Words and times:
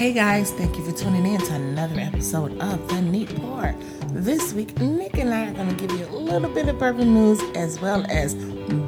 Hey 0.00 0.14
guys, 0.14 0.50
thank 0.52 0.78
you 0.78 0.82
for 0.82 0.96
tuning 0.96 1.26
in 1.26 1.38
to 1.42 1.52
another 1.52 2.00
episode 2.00 2.58
of 2.58 2.88
The 2.88 3.02
Neat 3.02 3.36
Pour. 3.36 3.74
This 4.06 4.54
week, 4.54 4.80
Nik 4.80 5.18
and 5.18 5.28
I 5.28 5.48
are 5.48 5.52
going 5.52 5.76
to 5.76 5.86
give 5.86 5.94
you 5.94 6.06
a 6.06 6.16
little 6.16 6.48
bit 6.48 6.70
of 6.70 6.78
bourbon 6.78 7.12
news 7.12 7.38
as 7.54 7.82
well 7.82 8.06
as 8.08 8.34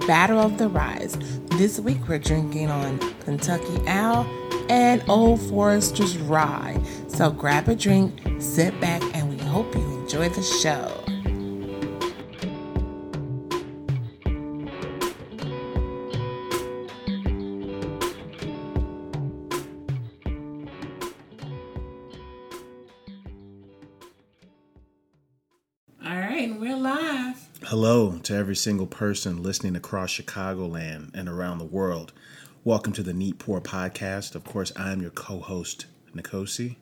Battle 0.07 0.39
of 0.39 0.57
the 0.57 0.71
Ryes. 0.71 1.19
This 1.59 1.79
week, 1.79 2.09
we're 2.09 2.19
drinking 2.19 2.71
on 2.71 2.99
Kentucky 3.21 3.87
Owl 3.89 4.25
and 4.71 5.05
Old 5.07 5.43
Forester's 5.51 6.17
Rye. 6.17 6.81
So 7.09 7.31
grab 7.31 7.69
a 7.69 7.75
drink, 7.75 8.19
sit 8.39 8.81
back, 8.81 9.03
and 9.15 9.29
we 9.29 9.37
hope 9.37 9.75
you 9.75 9.83
enjoy 9.83 10.31
the 10.31 10.43
show. 10.43 11.02
All 26.05 26.11
right, 26.19 26.43
and 26.49 26.61
we're 26.61 26.77
live. 26.77 27.49
Hello 27.65 28.19
to 28.19 28.35
every 28.35 28.57
single 28.57 28.87
person 28.87 29.43
listening 29.43 29.77
across 29.77 30.11
Chicagoland 30.13 31.11
and 31.15 31.29
around 31.29 31.59
the 31.59 31.65
world. 31.65 32.13
Welcome 32.65 32.93
to 32.95 33.03
the 33.03 33.13
Neat 33.13 33.39
Pour 33.39 33.61
podcast. 33.61 34.35
Of 34.35 34.45
course, 34.45 34.73
I'm 34.77 35.01
your 35.01 35.11
co-host, 35.13 35.87
Nikosi. 36.15 36.77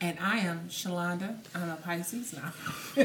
And 0.00 0.18
I 0.20 0.38
am 0.38 0.68
Chalonda. 0.68 1.36
I'm 1.54 1.70
a 1.70 1.76
Pisces 1.76 2.34
now. 2.34 2.52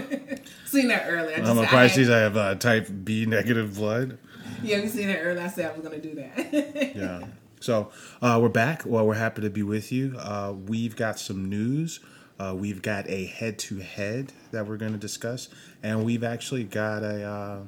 seen 0.66 0.88
that 0.90 1.06
earlier. 1.08 1.38
I 1.38 1.50
I'm 1.50 1.58
a 1.58 1.62
I 1.62 1.66
Pisces. 1.66 2.08
had- 2.08 2.18
I 2.18 2.20
have 2.22 2.38
uh, 2.38 2.56
type 2.56 2.88
B 3.04 3.26
negative 3.26 3.76
blood. 3.76 4.18
yeah, 4.64 4.82
we 4.82 4.88
seen 4.88 5.08
that 5.08 5.20
earlier. 5.20 5.44
I 5.44 5.48
said 5.48 5.70
I 5.72 5.74
was 5.78 5.86
going 5.88 6.00
to 6.02 6.08
do 6.08 6.16
that. 6.16 6.94
Yeah. 6.96 7.26
So 7.60 7.92
uh, 8.22 8.40
we're 8.42 8.50
back. 8.50 8.84
Well, 8.86 9.08
we're 9.08 9.14
happy 9.16 9.42
to 9.44 9.50
be 9.50 9.64
with 9.64 9.90
you. 9.92 10.16
Uh, 10.20 10.54
we've 10.68 10.96
got 10.98 11.18
some 11.18 11.48
news. 11.50 12.02
Uh, 12.44 12.54
we've 12.54 12.82
got 12.82 13.10
a 13.10 13.26
head-to-head 13.26 14.34
that 14.52 14.68
we're 14.68 14.76
going 14.76 14.92
to 14.92 14.98
discuss, 14.98 15.48
and 15.82 16.04
we've 16.04 16.26
actually 16.26 16.66
got 16.66 17.02
a 17.02 17.24
uh, 17.24 17.60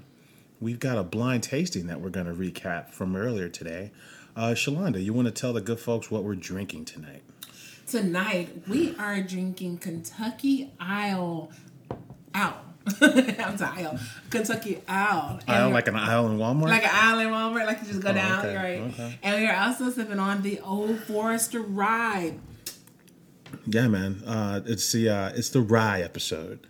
we've 0.60 0.80
got 0.80 0.98
a 0.98 1.04
blind 1.04 1.44
tasting 1.44 1.88
that 1.88 2.02
we're 2.02 2.10
going 2.10 2.26
to 2.26 2.34
recap 2.34 2.90
from 2.90 3.16
earlier 3.16 3.48
today. 3.48 3.92
Uh, 4.36 4.50
Chalonda, 4.50 5.02
you 5.02 5.14
want 5.14 5.28
to 5.28 5.32
tell 5.32 5.54
the 5.54 5.62
good 5.62 5.80
folks 5.80 6.12
what 6.12 6.26
we're 6.26 6.36
drinking 6.36 6.84
tonight? 6.84 7.24
Tonight, 7.88 8.64
we 8.68 8.94
are 8.98 9.22
drinking 9.22 9.78
Kentucky 9.78 10.74
Isle. 10.78 11.52
Owl. 12.34 12.58
I'm 13.02 13.58
sorry, 13.58 13.86
Owl. 13.86 13.98
Kentucky 14.30 14.82
Owl. 14.90 15.40
And 15.48 15.56
Aisle 15.56 15.70
like 15.70 15.88
an 15.88 15.96
aisle 15.96 16.28
in 16.28 16.38
Walmart. 16.38 16.68
like 16.68 16.84
an 16.84 16.90
aisle 16.92 17.20
in 17.20 17.28
Walmart, 17.30 17.66
like 17.66 17.80
you 17.80 17.88
just 17.88 18.02
go 18.02 18.12
down, 18.12 18.46
okay, 18.46 18.56
right? 18.58 18.92
okay. 18.92 19.20
And 19.24 19.42
we 19.42 19.48
are 19.48 19.56
also 19.56 19.90
sipping 19.90 20.20
on 20.20 20.42
the 20.42 20.60
Old 20.60 21.00
Forester 21.00 21.62
Rye. 21.62 22.34
Yeah, 23.68 23.88
man. 23.88 24.22
Uh, 24.26 24.62
it's 24.66 24.92
the 24.92 25.10
uh, 25.10 25.30
it's 25.36 25.50
the 25.50 25.62
rye 25.62 26.02
episode. 26.02 26.68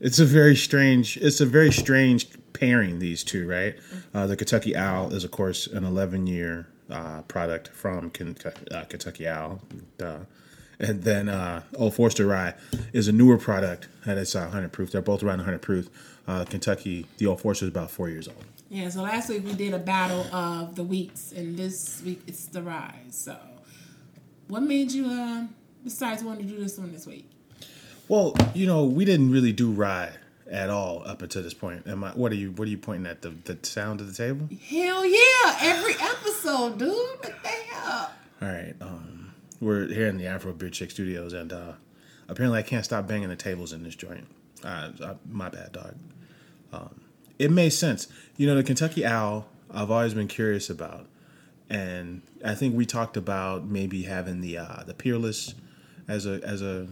It's 0.00 0.18
a 0.18 0.24
very 0.24 0.56
strange. 0.56 1.16
It's 1.16 1.40
a 1.40 1.46
very 1.46 1.72
strange 1.72 2.28
pairing 2.52 2.98
these 2.98 3.24
two, 3.24 3.48
right? 3.48 3.76
Uh, 4.12 4.26
the 4.26 4.36
Kentucky 4.36 4.76
Owl 4.76 5.12
is, 5.12 5.24
of 5.24 5.30
course, 5.30 5.66
an 5.66 5.84
11 5.84 6.26
year 6.26 6.68
uh, 6.90 7.22
product 7.22 7.68
from 7.68 8.10
Kentucky, 8.10 8.70
uh, 8.70 8.84
Kentucky 8.84 9.26
Owl, 9.26 9.60
Duh. 9.98 10.20
and 10.78 11.02
then 11.02 11.28
uh, 11.28 11.62
Old 11.76 11.94
Forester 11.94 12.26
Rye 12.26 12.54
is 12.92 13.08
a 13.08 13.12
newer 13.12 13.38
product 13.38 13.88
that 14.04 14.18
is 14.18 14.36
uh, 14.36 14.40
100 14.40 14.72
proof. 14.72 14.92
They're 14.92 15.02
both 15.02 15.22
around 15.22 15.38
100 15.38 15.62
proof. 15.62 15.88
Uh, 16.26 16.44
Kentucky, 16.44 17.06
the 17.18 17.26
Old 17.26 17.40
Forester 17.40 17.66
is 17.66 17.70
about 17.70 17.90
four 17.90 18.08
years 18.08 18.28
old. 18.28 18.44
Yeah, 18.70 18.88
so 18.88 19.02
last 19.02 19.28
week 19.28 19.44
we 19.44 19.52
did 19.54 19.74
a 19.74 19.78
battle 19.78 20.22
of 20.34 20.74
the 20.74 20.84
weeks, 20.84 21.32
and 21.32 21.56
this 21.56 22.02
week 22.04 22.22
it's 22.26 22.46
the 22.46 22.62
Ryes. 22.62 22.94
So, 23.10 23.36
what 24.48 24.62
made 24.62 24.90
you 24.92 25.06
uh, 25.06 25.44
decide 25.84 26.18
to 26.18 26.26
want 26.26 26.40
to 26.40 26.46
do 26.46 26.58
this 26.58 26.78
one 26.78 26.92
this 26.92 27.06
week? 27.06 27.30
Well, 28.08 28.34
you 28.54 28.66
know, 28.66 28.84
we 28.84 29.04
didn't 29.04 29.30
really 29.30 29.52
do 29.52 29.70
rye 29.70 30.12
at 30.50 30.70
all 30.70 31.02
up 31.06 31.22
until 31.22 31.42
this 31.42 31.54
point. 31.54 31.86
Am 31.86 32.04
I? 32.04 32.10
What 32.10 32.32
are 32.32 32.36
you? 32.36 32.50
What 32.52 32.66
are 32.66 32.70
you 32.70 32.78
pointing 32.78 33.06
at? 33.06 33.22
The 33.22 33.30
the 33.44 33.58
sound 33.62 34.00
of 34.00 34.08
the 34.08 34.14
table? 34.14 34.48
Hell 34.68 35.06
yeah! 35.06 35.58
Every 35.60 35.94
episode, 36.00 36.78
dude. 36.78 36.88
What 36.88 37.42
the 37.42 37.48
hell? 37.48 38.10
All 38.42 38.48
right. 38.48 38.74
Um, 38.80 39.34
we're 39.60 39.86
here 39.86 40.08
in 40.08 40.18
the 40.18 40.26
Afro 40.26 40.52
Beer 40.52 40.68
Chick 40.68 40.90
Studios, 40.90 41.32
and 41.32 41.52
uh, 41.52 41.72
apparently 42.28 42.58
I 42.58 42.62
can't 42.62 42.84
stop 42.84 43.06
banging 43.06 43.28
the 43.28 43.36
tables 43.36 43.72
in 43.72 43.82
this 43.82 43.94
joint. 43.94 44.26
Uh, 44.62 44.90
uh, 45.02 45.14
my 45.30 45.48
bad, 45.48 45.72
dog. 45.72 45.94
Um, 46.72 47.00
it 47.38 47.50
made 47.50 47.70
sense. 47.70 48.08
You 48.36 48.46
know, 48.46 48.54
the 48.54 48.62
Kentucky 48.62 49.04
Owl. 49.04 49.46
I've 49.70 49.90
always 49.90 50.14
been 50.14 50.28
curious 50.28 50.70
about, 50.70 51.06
and 51.68 52.22
I 52.44 52.54
think 52.54 52.76
we 52.76 52.86
talked 52.86 53.16
about 53.16 53.64
maybe 53.64 54.02
having 54.02 54.40
the 54.40 54.58
uh, 54.58 54.84
the 54.84 54.94
Peerless 54.94 55.54
as 56.08 56.26
a 56.26 56.40
as 56.42 56.62
a 56.62 56.88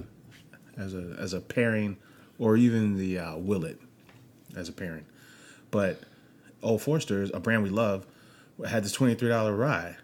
as 0.77 0.95
a 0.95 1.17
as 1.19 1.33
a 1.33 1.41
pairing, 1.41 1.97
or 2.39 2.57
even 2.57 2.97
the 2.97 3.19
uh, 3.19 3.37
Willet 3.37 3.79
as 4.57 4.69
a 4.69 4.73
pairing. 4.73 5.05
But 5.71 6.01
Old 6.63 6.83
Forster's, 6.83 7.31
a 7.33 7.41
brand 7.41 7.63
we 7.63 7.71
love, 7.71 8.07
had 8.67 8.85
this 8.85 8.93
twenty 8.93 9.15
three 9.15 9.29
dollar 9.29 9.55
rye, 9.55 9.97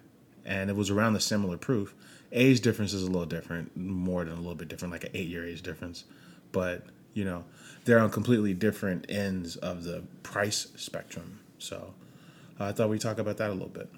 and 0.44 0.70
it 0.70 0.76
was 0.76 0.91
around 0.91 1.14
the 1.14 1.20
similar 1.20 1.56
proof. 1.56 1.94
Age 2.30 2.60
difference 2.60 2.92
is 2.92 3.04
a 3.04 3.06
little 3.06 3.26
different, 3.26 3.74
more 3.76 4.24
than 4.24 4.34
a 4.34 4.36
little 4.36 4.54
bit 4.54 4.69
different, 4.69 4.92
like 4.92 5.04
an 5.04 5.10
eight 5.14 5.28
year 5.28 5.46
age 5.46 5.62
difference. 5.62 6.04
But 6.52 6.84
you 7.14 7.25
know, 7.25 7.44
they're 7.84 7.98
on 7.98 8.10
completely 8.10 8.54
different 8.54 9.06
ends 9.08 9.56
of 9.56 9.84
the 9.84 10.02
price 10.22 10.69
spectrum. 10.76 11.40
So 11.58 11.94
uh, 12.60 12.66
I 12.66 12.72
thought 12.72 12.90
we'd 12.90 13.00
talk 13.00 13.19
about 13.19 13.38
that 13.38 13.50
a 13.50 13.52
little 13.52 13.69
bit. 13.69 13.88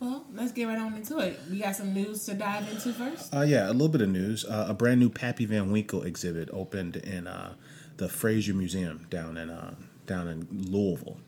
Well, 0.00 0.24
let's 0.32 0.52
get 0.52 0.66
right 0.66 0.78
on 0.78 0.94
into 0.94 1.18
it. 1.18 1.40
We 1.50 1.58
got 1.58 1.74
some 1.74 1.92
news 1.92 2.24
to 2.26 2.34
dive 2.34 2.68
into 2.70 2.92
first. 2.92 3.34
Uh, 3.34 3.40
yeah, 3.40 3.68
a 3.68 3.72
little 3.72 3.88
bit 3.88 4.00
of 4.00 4.08
news. 4.08 4.44
Uh, 4.44 4.66
a 4.68 4.74
brand 4.74 5.00
new 5.00 5.10
Pappy 5.10 5.44
Van 5.44 5.72
Winkle 5.72 6.04
exhibit 6.04 6.48
opened 6.52 6.96
in 6.96 7.26
uh, 7.26 7.54
the 7.96 8.08
Frazier 8.08 8.54
Museum 8.54 9.06
down 9.10 9.36
in 9.36 9.50
uh, 9.50 9.74
down 10.06 10.28
in 10.28 10.46
Louisville. 10.50 11.18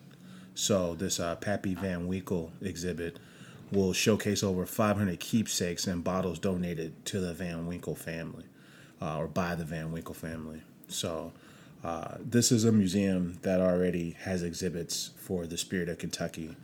So 0.55 0.95
this 0.95 1.19
uh, 1.19 1.37
Pappy 1.37 1.75
Van 1.75 2.07
Winkle 2.07 2.53
exhibit 2.61 3.19
will 3.73 3.93
showcase 3.93 4.43
over 4.43 4.67
500 4.67 5.19
keepsakes 5.21 5.87
and 5.87 6.03
bottles 6.03 6.39
donated 6.39 7.05
to 7.07 7.21
the 7.21 7.33
Van 7.33 7.67
Winkle 7.67 7.95
family, 7.95 8.45
uh, 9.01 9.19
or 9.19 9.27
by 9.27 9.55
the 9.55 9.65
Van 9.65 9.93
Winkle 9.93 10.15
family. 10.15 10.63
So 10.89 11.33
uh, 11.83 12.17
this 12.21 12.53
is 12.53 12.65
a 12.65 12.73
museum 12.73 13.39
that 13.43 13.61
already 13.61 14.17
has 14.21 14.43
exhibits 14.43 15.11
for 15.17 15.47
the 15.47 15.57
spirit 15.57 15.89
of 15.89 15.99
Kentucky. 15.99 16.57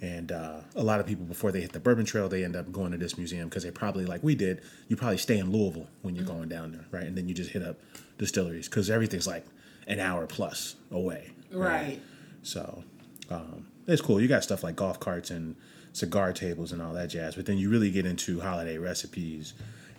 And 0.00 0.30
uh, 0.30 0.60
a 0.76 0.82
lot 0.82 1.00
of 1.00 1.06
people, 1.06 1.24
before 1.24 1.50
they 1.50 1.60
hit 1.60 1.72
the 1.72 1.80
Bourbon 1.80 2.04
Trail, 2.04 2.28
they 2.28 2.44
end 2.44 2.54
up 2.54 2.70
going 2.70 2.92
to 2.92 2.98
this 2.98 3.18
museum 3.18 3.48
because 3.48 3.64
they 3.64 3.70
probably, 3.70 4.04
like 4.06 4.22
we 4.22 4.34
did, 4.34 4.62
you 4.86 4.96
probably 4.96 5.18
stay 5.18 5.38
in 5.38 5.50
Louisville 5.50 5.88
when 6.02 6.14
you're 6.14 6.24
going 6.24 6.48
down 6.48 6.70
there, 6.72 6.84
right? 6.92 7.06
And 7.06 7.16
then 7.16 7.28
you 7.28 7.34
just 7.34 7.50
hit 7.50 7.62
up 7.62 7.78
distilleries 8.16 8.68
because 8.68 8.90
everything's 8.90 9.26
like 9.26 9.44
an 9.88 9.98
hour 9.98 10.26
plus 10.26 10.76
away. 10.92 11.32
Right. 11.50 12.00
So 12.42 12.84
um, 13.28 13.66
it's 13.88 14.00
cool. 14.00 14.20
You 14.20 14.28
got 14.28 14.44
stuff 14.44 14.62
like 14.62 14.76
golf 14.76 15.00
carts 15.00 15.30
and 15.30 15.56
cigar 15.92 16.32
tables 16.32 16.70
and 16.70 16.80
all 16.80 16.92
that 16.94 17.08
jazz, 17.08 17.34
but 17.34 17.46
then 17.46 17.58
you 17.58 17.68
really 17.68 17.90
get 17.90 18.06
into 18.06 18.40
holiday 18.40 18.78
recipes 18.78 19.54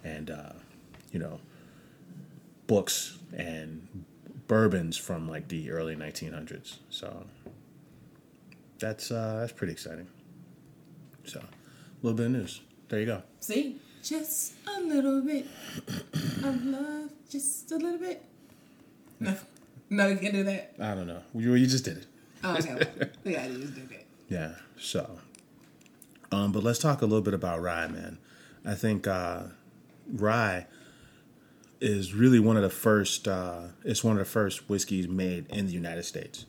and, 0.05 0.29
uh, 0.29 0.53
you 1.11 1.19
know, 1.19 1.41
books 2.67 3.17
and 3.35 4.05
bourbons 4.47 4.95
from 4.95 5.27
like 5.27 5.47
the 5.49 5.71
early 5.71 5.95
1900s. 5.95 6.77
So 6.89 7.25
that's 8.79 9.12
uh, 9.12 9.38
that's 9.41 9.51
pretty 9.51 9.73
exciting. 9.73 10.07
So 11.25 11.40
a 11.40 11.45
little 12.01 12.17
bit 12.17 12.28
of 12.28 12.31
news. 12.31 12.62
There 12.88 13.00
you 13.00 13.06
go. 13.06 13.23
See, 13.40 13.79
just 14.03 14.53
a 14.67 14.81
little 14.81 15.22
bit 15.22 15.45
of 16.44 16.66
love, 16.66 17.09
just 17.29 17.72
a 17.72 17.75
little 17.75 18.00
bit. 18.00 18.23
No, 19.19 19.36
no, 19.89 20.07
you 20.07 20.18
can 20.18 20.31
do 20.31 20.44
that. 20.44 20.75
I 20.80 20.95
don't 20.95 21.07
know. 21.07 21.21
You, 21.36 21.53
you 21.56 21.68
just 21.68 21.86
did 21.86 21.98
it. 21.98 22.06
Oh, 22.44 22.56
okay. 22.56 22.88
we 23.24 23.33
gotta 23.33 23.53
just 23.53 23.75
do 23.75 23.81
that. 23.81 23.95
Yeah. 24.30 24.53
So, 24.77 25.18
um, 26.31 26.51
but 26.51 26.62
let's 26.63 26.77
talk 26.77 27.01
a 27.01 27.06
little 27.06 27.24
bit 27.24 27.33
about 27.33 27.62
rye, 27.63 27.88
man. 27.88 28.19
I 28.63 28.75
think 28.75 29.07
uh, 29.07 29.45
rye 30.07 30.68
is 31.81 32.13
really 32.13 32.39
one 32.39 32.56
of 32.56 32.62
the 32.62 32.69
first. 32.69 33.27
Uh, 33.27 33.62
it's 33.83 34.03
one 34.03 34.13
of 34.13 34.19
the 34.19 34.25
first 34.31 34.69
whiskeys 34.69 35.07
made 35.07 35.48
in 35.50 35.65
the 35.65 35.74
United 35.74 36.03
States, 36.03 36.45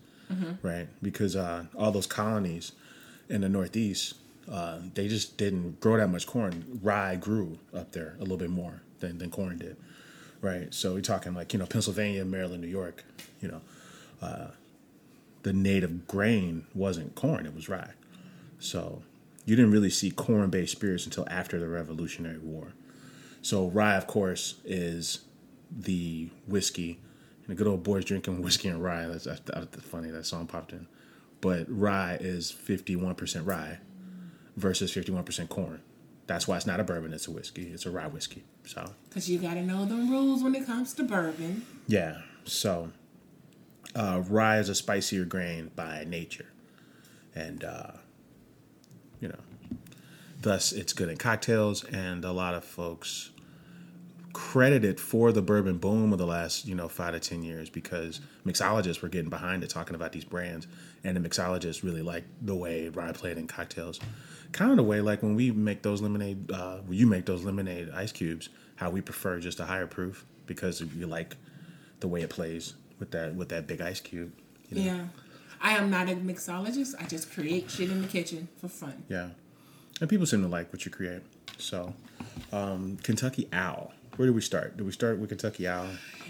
right? 0.63 0.89
Because 1.03 1.37
uh, 1.37 1.65
all 1.77 1.91
those 1.91 2.07
colonies 2.07 2.73
in 3.29 3.41
the 3.43 3.49
Northeast, 3.49 4.15
uh, 4.51 4.79
they 4.95 5.09
just 5.09 5.37
didn't 5.37 5.81
grow 5.81 5.97
that 5.97 6.09
much 6.09 6.27
corn. 6.27 6.81
Rye 6.83 7.17
grew 7.17 7.59
up 7.75 7.93
there 7.93 8.17
a 8.19 8.23
little 8.23 8.37
bit 8.37 8.51
more 8.51 8.83
than, 9.01 9.19
than 9.19 9.31
corn 9.31 9.59
did, 9.59 9.77
right? 10.41 10.73
So 10.73 10.95
we're 10.95 11.01
talking 11.01 11.35
like 11.35 11.53
you 11.53 11.59
know 11.59 11.67
Pennsylvania, 11.67 12.25
Maryland, 12.25 12.63
New 12.63 12.69
York, 12.69 13.05
you 13.41 13.49
know 13.49 13.61
the 15.43 15.53
native 15.53 16.07
grain 16.07 16.67
wasn't 16.75 17.15
corn, 17.15 17.47
it 17.47 17.55
was 17.55 17.69
rye. 17.69 17.93
So 18.59 19.03
you 19.45 19.57
didn't 19.57 19.71
really 19.71 19.91
see 19.91 20.11
corn 20.11 20.51
based 20.51 20.73
spirits 20.73 21.05
until 21.07 21.27
after 21.29 21.59
the 21.59 21.69
Revolutionary 21.69 22.39
War. 22.39 22.73
So 23.43 23.69
rye, 23.69 23.97
of 23.97 24.07
course, 24.07 24.57
is 24.65 25.21
the 25.71 26.29
whiskey. 26.47 26.99
The 27.51 27.57
good 27.57 27.67
old 27.67 27.83
boys 27.83 28.05
drinking 28.05 28.43
whiskey 28.43 28.69
and 28.69 28.81
rye. 28.81 29.07
That's, 29.09 29.25
that's, 29.25 29.41
that's 29.41 29.83
funny. 29.83 30.09
That 30.13 30.25
song 30.25 30.47
popped 30.47 30.71
in. 30.73 30.87
But 31.41 31.67
rye 31.69 32.17
is 32.21 32.53
51% 32.53 33.45
rye 33.45 33.79
versus 34.57 34.95
51% 34.95 35.49
corn. 35.49 35.83
That's 36.29 36.47
why 36.47 36.59
it's 36.59 36.67
not 36.67 36.79
a 36.79 36.85
bourbon; 36.85 37.13
it's 37.13 37.27
a 37.27 37.33
whiskey. 37.33 37.73
It's 37.73 37.87
a 37.87 37.91
rye 37.91 38.07
whiskey. 38.07 38.45
So 38.65 38.93
Because 39.09 39.29
you 39.29 39.41
got 39.41 39.55
to 39.55 39.63
know 39.63 39.85
the 39.85 39.97
rules 39.97 40.45
when 40.45 40.55
it 40.55 40.65
comes 40.65 40.93
to 40.95 41.03
bourbon. 41.03 41.67
yeah, 41.89 42.19
so 42.45 42.93
uh, 43.97 44.23
rye 44.29 44.59
is 44.61 44.69
a 44.69 44.77
spicier 44.77 45.25
grain 45.25 45.73
by 45.75 46.05
nature, 46.07 46.53
and 47.35 47.65
uh, 47.65 47.91
you 49.21 49.27
know, 49.27 49.41
thus 50.41 50.71
it's 50.71 50.93
good 50.93 51.09
in 51.09 51.17
cocktails. 51.17 51.83
And 51.83 52.25
a 52.25 52.31
lot 52.31 52.55
of 52.55 52.65
folks 52.65 53.31
credit 54.33 54.85
it 54.85 55.01
for 55.01 55.33
the 55.33 55.43
bourbon 55.43 55.79
boom 55.79 56.13
of 56.13 56.19
the 56.19 56.27
last 56.27 56.67
you 56.67 56.75
know 56.75 56.89
five 56.89 57.13
to 57.15 57.21
ten 57.21 57.43
years 57.43 57.69
because 57.69 58.21
mixologists 58.47 59.03
were 59.03 59.09
getting 59.09 59.31
behind 59.31 59.63
it, 59.63 59.71
talking 59.71 59.95
about 59.95 60.13
these 60.13 60.25
brands, 60.25 60.67
and 61.05 61.17
the 61.17 61.29
mixologists 61.29 61.83
really 61.83 62.03
like 62.03 62.25
the 62.43 62.55
way 62.55 62.89
rye 62.89 63.13
played 63.13 63.39
in 63.39 63.47
cocktails, 63.47 64.01
kind 64.53 64.71
of 64.71 64.77
the 64.77 64.83
way 64.83 65.01
like 65.01 65.23
when 65.23 65.35
we 65.35 65.51
make 65.51 65.83
those 65.83 66.01
lemonade, 66.01 66.51
uh, 66.51 66.79
you 66.89 67.07
make 67.07 67.27
those 67.27 67.45
lemonade 67.45 67.91
ice 67.91 68.13
cubes, 68.13 68.49
how 68.77 68.91
we 68.91 69.01
prefer 69.01 69.39
just 69.41 69.61
a 69.61 69.65
higher 69.65 69.87
proof 69.87 70.25
because 70.47 70.81
you 70.81 71.07
like 71.07 71.37
the 72.01 72.09
way 72.09 72.23
it 72.23 72.31
plays 72.31 72.75
with 72.99 73.11
that 73.13 73.35
with 73.35 73.49
that 73.51 73.67
big 73.67 73.81
ice 73.81 74.01
cube. 74.01 74.33
You 74.69 74.77
know? 74.77 74.85
Yeah. 74.85 75.05
I 75.61 75.77
am 75.77 75.91
not 75.91 76.09
a 76.09 76.15
mixologist. 76.15 76.95
I 76.99 77.05
just 77.05 77.33
create 77.33 77.71
shit 77.71 77.91
in 77.91 78.01
the 78.01 78.09
kitchen 78.09 78.49
for 78.59 78.69
fun. 78.69 79.05
Yeah. 79.09 79.31
And 80.01 80.09
people 80.09 80.27
seem 80.27 80.43
to 80.43 80.49
like 80.49 80.73
what 80.73 80.85
you 80.87 80.91
create. 80.91 81.21
So, 81.59 81.95
um, 82.53 82.97
Kentucky 83.03 83.47
Owl. 83.53 83.93
Where 84.21 84.27
do 84.27 84.35
we 84.35 84.43
start? 84.43 84.77
Do 84.77 84.85
we 84.85 84.93
start 84.93 85.19
with 85.19 85.31
Kentucky 85.31 85.67
Owl? 85.67 85.89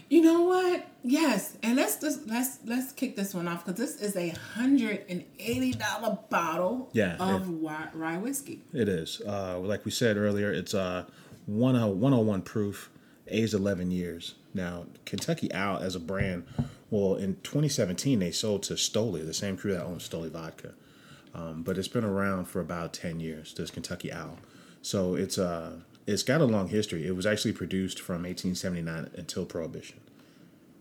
You 0.08 0.22
know 0.22 0.42
what? 0.42 0.86
Yes, 1.02 1.56
and 1.60 1.74
let's 1.74 1.96
just 2.00 2.24
let's 2.28 2.58
let's 2.64 2.92
kick 2.92 3.16
this 3.16 3.34
one 3.34 3.48
off 3.48 3.66
because 3.66 3.80
this 3.80 4.00
is 4.00 4.14
a 4.14 4.28
hundred 4.28 5.04
and 5.08 5.24
eighty 5.40 5.72
dollar 5.72 6.16
bottle 6.30 6.88
Yeah, 6.92 7.16
of 7.16 7.48
rye, 7.48 7.88
rye 7.92 8.18
whiskey. 8.18 8.60
It 8.72 8.88
is. 8.88 9.20
Uh, 9.26 9.58
like 9.58 9.84
we 9.84 9.90
said 9.90 10.16
earlier, 10.16 10.52
it's 10.52 10.72
uh, 10.72 11.06
101 11.46 12.42
proof, 12.42 12.90
aged 13.26 13.54
11 13.54 13.90
years. 13.90 14.36
Now, 14.54 14.86
Kentucky 15.04 15.52
Owl 15.52 15.78
as 15.78 15.96
a 15.96 16.00
brand, 16.00 16.44
well, 16.90 17.16
in 17.16 17.38
2017, 17.42 18.20
they 18.20 18.30
sold 18.30 18.62
to 18.64 18.74
Stoli, 18.74 19.26
the 19.26 19.34
same 19.34 19.56
crew 19.56 19.72
that 19.72 19.82
owns 19.82 20.08
Stoli 20.08 20.30
Vodka. 20.30 20.74
Um, 21.34 21.64
but 21.64 21.76
it's 21.76 21.88
been 21.88 22.04
around 22.04 22.44
for 22.44 22.60
about 22.60 22.92
10 22.92 23.18
years, 23.18 23.52
this 23.52 23.72
Kentucky 23.72 24.12
Owl. 24.12 24.38
So 24.80 25.16
it's 25.16 25.38
uh, 25.38 25.80
it's 26.10 26.22
got 26.22 26.40
a 26.40 26.44
long 26.44 26.68
history. 26.68 27.06
It 27.06 27.14
was 27.14 27.26
actually 27.26 27.52
produced 27.52 28.00
from 28.00 28.22
1879 28.24 29.10
until 29.14 29.46
Prohibition. 29.46 30.00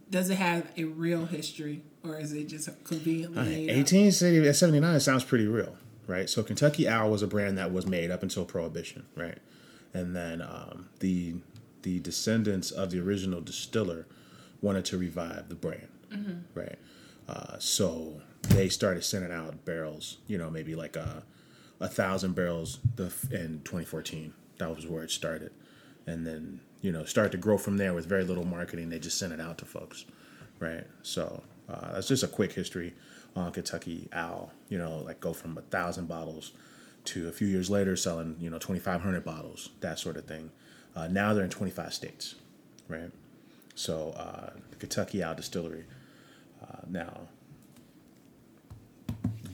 Does 0.10 0.30
it 0.30 0.38
have 0.38 0.72
a 0.76 0.86
real 0.86 1.26
history, 1.26 1.84
or 2.04 2.20
is 2.20 2.34
it 2.34 2.48
just 2.48 2.68
conveniently 2.84 3.44
made 3.44 3.76
1879 3.76 5.00
sounds 5.00 5.24
pretty 5.24 5.46
real, 5.46 5.78
right? 6.08 6.28
So 6.28 6.42
Kentucky 6.42 6.88
Owl 6.88 7.12
was 7.12 7.22
a 7.22 7.28
brand 7.28 7.58
that 7.60 7.72
was 7.72 7.86
made 7.86 8.10
up 8.10 8.24
until 8.24 8.44
Prohibition, 8.44 9.06
right? 9.16 9.38
And 9.94 10.16
then 10.16 10.42
um, 10.42 10.90
the 11.00 11.36
the 11.84 12.00
descendants 12.00 12.72
of 12.72 12.92
the 12.92 13.00
original 13.00 13.40
distiller 13.40 14.06
wanted 14.62 14.84
to 14.86 14.98
revive 14.98 15.48
the 15.48 15.56
brand, 15.56 15.88
right? 16.56 16.78
Uh, 17.28 17.58
so 17.60 18.22
they 18.50 18.68
started 18.68 19.04
sending 19.04 19.32
out 19.32 19.64
barrels, 19.64 20.18
you 20.28 20.38
know, 20.38 20.50
maybe 20.50 20.76
like 20.76 20.96
a 20.96 21.24
a 21.80 21.88
thousand 21.88 22.34
barrels 22.34 22.80
the 22.96 23.06
in 23.32 23.62
2014. 23.64 24.34
That 24.60 24.74
was 24.74 24.86
where 24.86 25.04
it 25.04 25.12
started, 25.12 25.52
and 26.06 26.26
then 26.26 26.62
you 26.82 26.92
know 26.92 27.04
started 27.06 27.32
to 27.34 27.38
grow 27.38 27.58
from 27.58 27.78
there 27.78 27.94
with 27.94 28.06
very 28.06 28.24
little 28.24 28.46
marketing. 28.46 28.90
They 28.90 29.00
just 29.00 29.18
sent 29.18 29.34
it 29.34 29.42
out 29.42 29.58
to 29.58 29.66
folks, 29.66 30.06
right? 30.60 30.86
So 31.02 31.44
uh, 31.68 31.94
that's 31.94 32.08
just 32.08 32.24
a 32.24 32.28
quick 32.28 32.54
history 32.54 32.94
on 33.36 33.52
Kentucky 33.52 34.08
Owl. 34.14 34.52
You 34.70 34.78
know, 34.78 34.98
like 35.00 35.20
go 35.20 35.34
from 35.34 35.58
a 35.58 35.62
thousand 35.62 36.08
bottles 36.08 36.52
to 37.06 37.28
a 37.28 37.32
few 37.32 37.48
years 37.48 37.70
later 37.70 37.96
selling 37.96 38.36
you 38.40 38.50
know 38.50 38.60
2,500 38.60 39.24
bottles, 39.26 39.70
that 39.82 40.00
sort 40.00 40.18
of 40.18 40.26
thing. 40.26 40.52
Uh, 40.96 41.08
now 41.08 41.34
they're 41.34 41.44
in 41.44 41.50
25 41.50 41.94
states, 41.94 42.36
right? 42.88 43.12
So 43.76 44.14
uh, 44.18 44.52
the 44.70 44.76
Kentucky 44.76 45.24
Owl 45.24 45.36
Distillery. 45.36 45.86
Uh, 46.62 46.82
now 46.90 47.22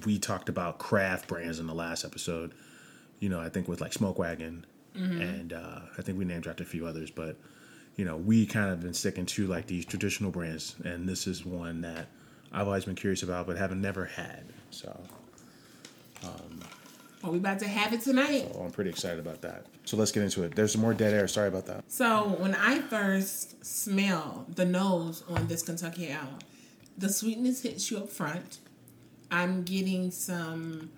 we 0.06 0.20
talked 0.20 0.50
about 0.50 0.78
craft 0.78 1.28
brands 1.28 1.60
in 1.60 1.68
the 1.68 1.74
last 1.74 2.06
episode. 2.06 2.54
You 3.20 3.30
know, 3.30 3.40
I 3.40 3.50
think 3.50 3.68
with 3.68 3.82
like 3.82 3.94
Smoke 3.94 4.20
Wagon, 4.20 4.66
and 4.96 5.54
uh, 5.54 5.80
I 5.98 6.02
think 6.02 6.18
we 6.18 6.26
named 6.26 6.44
dropped 6.44 6.62
a 6.62 6.66
few 6.66 6.86
others, 6.88 7.12
but 7.12 7.36
you 7.98 8.06
know, 8.06 8.18
we 8.18 8.46
kind 8.46 8.70
of 8.72 8.82
been 8.82 8.94
sticking 8.94 9.26
to 9.28 9.48
like 9.48 9.68
these 9.68 9.86
traditional 9.86 10.32
brands, 10.32 10.76
and 10.84 11.08
this 11.08 11.28
is 11.28 11.46
one 11.46 11.82
that 11.82 12.08
I've 12.52 12.68
always 12.68 12.86
been 12.86 12.96
curious 12.96 13.24
about, 13.24 13.48
but 13.48 13.58
haven't 13.58 13.82
never 13.82 14.06
had. 14.06 14.44
So 14.72 14.98
Well, 17.22 17.32
we 17.32 17.38
about 17.40 17.60
to 17.60 17.68
have 17.68 17.92
it 17.94 18.02
tonight. 18.02 18.52
oh, 18.56 18.64
I'm 18.64 18.72
pretty 18.72 18.90
excited 18.92 19.20
about 19.20 19.42
that. 19.42 19.66
So 19.86 19.98
let's 19.98 20.12
get 20.12 20.24
into 20.24 20.44
it. 20.44 20.56
There's 20.56 20.72
some 20.74 20.82
more 20.82 20.94
dead 20.94 21.14
air. 21.14 21.28
Sorry 21.28 21.48
about 21.48 21.66
that. 21.66 21.84
So 21.88 22.36
when 22.40 22.54
I 22.56 22.82
first 22.82 23.66
smell 23.66 24.46
the 24.54 24.66
nose 24.66 25.24
on 25.28 25.48
this 25.48 25.64
Kentucky 25.64 26.12
Owl, 26.12 26.40
the 26.98 27.10
sweetness 27.10 27.62
hits 27.64 27.90
you 27.90 27.98
up 27.98 28.10
front. 28.10 28.60
I'm 29.32 29.64
getting 29.64 30.12
some 30.12 30.92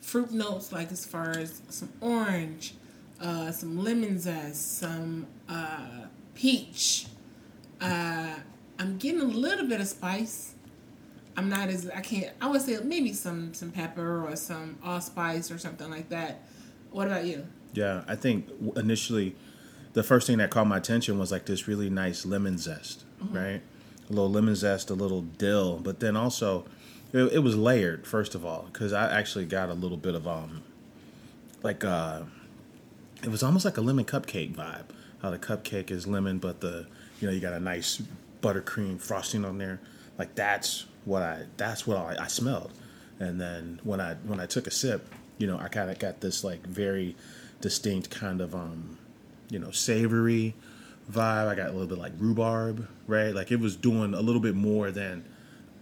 fruit 0.00 0.30
notes, 0.30 0.72
like 0.72 0.92
as 0.92 1.04
far 1.04 1.30
as 1.30 1.62
some 1.68 1.92
orange, 2.00 2.74
uh, 3.22 3.52
some 3.52 3.82
lemon 3.82 4.18
zest, 4.18 4.78
some 4.78 5.26
uh, 5.48 6.06
peach. 6.34 7.06
Uh, 7.80 8.34
I'm 8.78 8.98
getting 8.98 9.20
a 9.20 9.24
little 9.24 9.66
bit 9.66 9.80
of 9.80 9.86
spice. 9.86 10.54
I'm 11.36 11.48
not 11.48 11.68
as 11.68 11.88
I 11.88 12.00
can't. 12.00 12.32
I 12.40 12.48
would 12.48 12.60
say 12.60 12.78
maybe 12.82 13.12
some 13.12 13.54
some 13.54 13.70
pepper 13.70 14.26
or 14.26 14.36
some 14.36 14.76
allspice 14.84 15.50
or 15.50 15.58
something 15.58 15.88
like 15.88 16.08
that. 16.10 16.42
What 16.90 17.06
about 17.06 17.24
you? 17.24 17.46
Yeah, 17.72 18.02
I 18.06 18.16
think 18.16 18.48
initially 18.76 19.34
the 19.94 20.02
first 20.02 20.26
thing 20.26 20.38
that 20.38 20.50
caught 20.50 20.66
my 20.66 20.76
attention 20.76 21.18
was 21.18 21.32
like 21.32 21.46
this 21.46 21.66
really 21.66 21.88
nice 21.88 22.26
lemon 22.26 22.58
zest, 22.58 23.04
right? 23.30 23.62
A 24.08 24.12
little 24.12 24.30
lemon 24.30 24.56
zest, 24.56 24.90
a 24.90 24.94
little 24.94 25.22
dill, 25.22 25.78
but 25.78 26.00
then 26.00 26.16
also 26.16 26.66
it, 27.12 27.22
it 27.32 27.38
was 27.38 27.56
layered 27.56 28.06
first 28.06 28.34
of 28.34 28.44
all 28.44 28.68
because 28.72 28.92
I 28.92 29.18
actually 29.18 29.46
got 29.46 29.70
a 29.70 29.74
little 29.74 29.96
bit 29.96 30.14
of 30.14 30.26
um 30.26 30.62
like 31.62 31.82
uh 31.84 32.22
it 33.22 33.28
was 33.28 33.42
almost 33.42 33.64
like 33.64 33.76
a 33.76 33.80
lemon 33.80 34.04
cupcake 34.04 34.54
vibe. 34.54 34.84
How 35.20 35.30
the 35.30 35.38
cupcake 35.38 35.90
is 35.90 36.06
lemon, 36.06 36.38
but 36.38 36.60
the 36.60 36.86
you 37.20 37.28
know 37.28 37.32
you 37.32 37.40
got 37.40 37.52
a 37.52 37.60
nice 37.60 38.02
buttercream 38.42 39.00
frosting 39.00 39.44
on 39.44 39.58
there. 39.58 39.80
Like 40.18 40.34
that's 40.34 40.86
what 41.04 41.22
I 41.22 41.44
that's 41.56 41.86
what 41.86 41.96
I, 41.96 42.24
I 42.24 42.26
smelled. 42.26 42.72
And 43.20 43.40
then 43.40 43.80
when 43.84 44.00
I 44.00 44.14
when 44.14 44.40
I 44.40 44.46
took 44.46 44.66
a 44.66 44.70
sip, 44.70 45.06
you 45.38 45.46
know, 45.46 45.58
I 45.58 45.68
kind 45.68 45.90
of 45.90 45.98
got 45.98 46.20
this 46.20 46.42
like 46.42 46.66
very 46.66 47.14
distinct 47.60 48.10
kind 48.10 48.40
of 48.40 48.54
um 48.54 48.98
you 49.48 49.58
know 49.58 49.70
savory 49.70 50.54
vibe. 51.10 51.48
I 51.48 51.54
got 51.54 51.68
a 51.68 51.72
little 51.72 51.86
bit 51.86 51.98
like 51.98 52.12
rhubarb, 52.18 52.88
right? 53.06 53.34
Like 53.34 53.52
it 53.52 53.60
was 53.60 53.76
doing 53.76 54.14
a 54.14 54.20
little 54.20 54.40
bit 54.40 54.56
more 54.56 54.90
than 54.90 55.24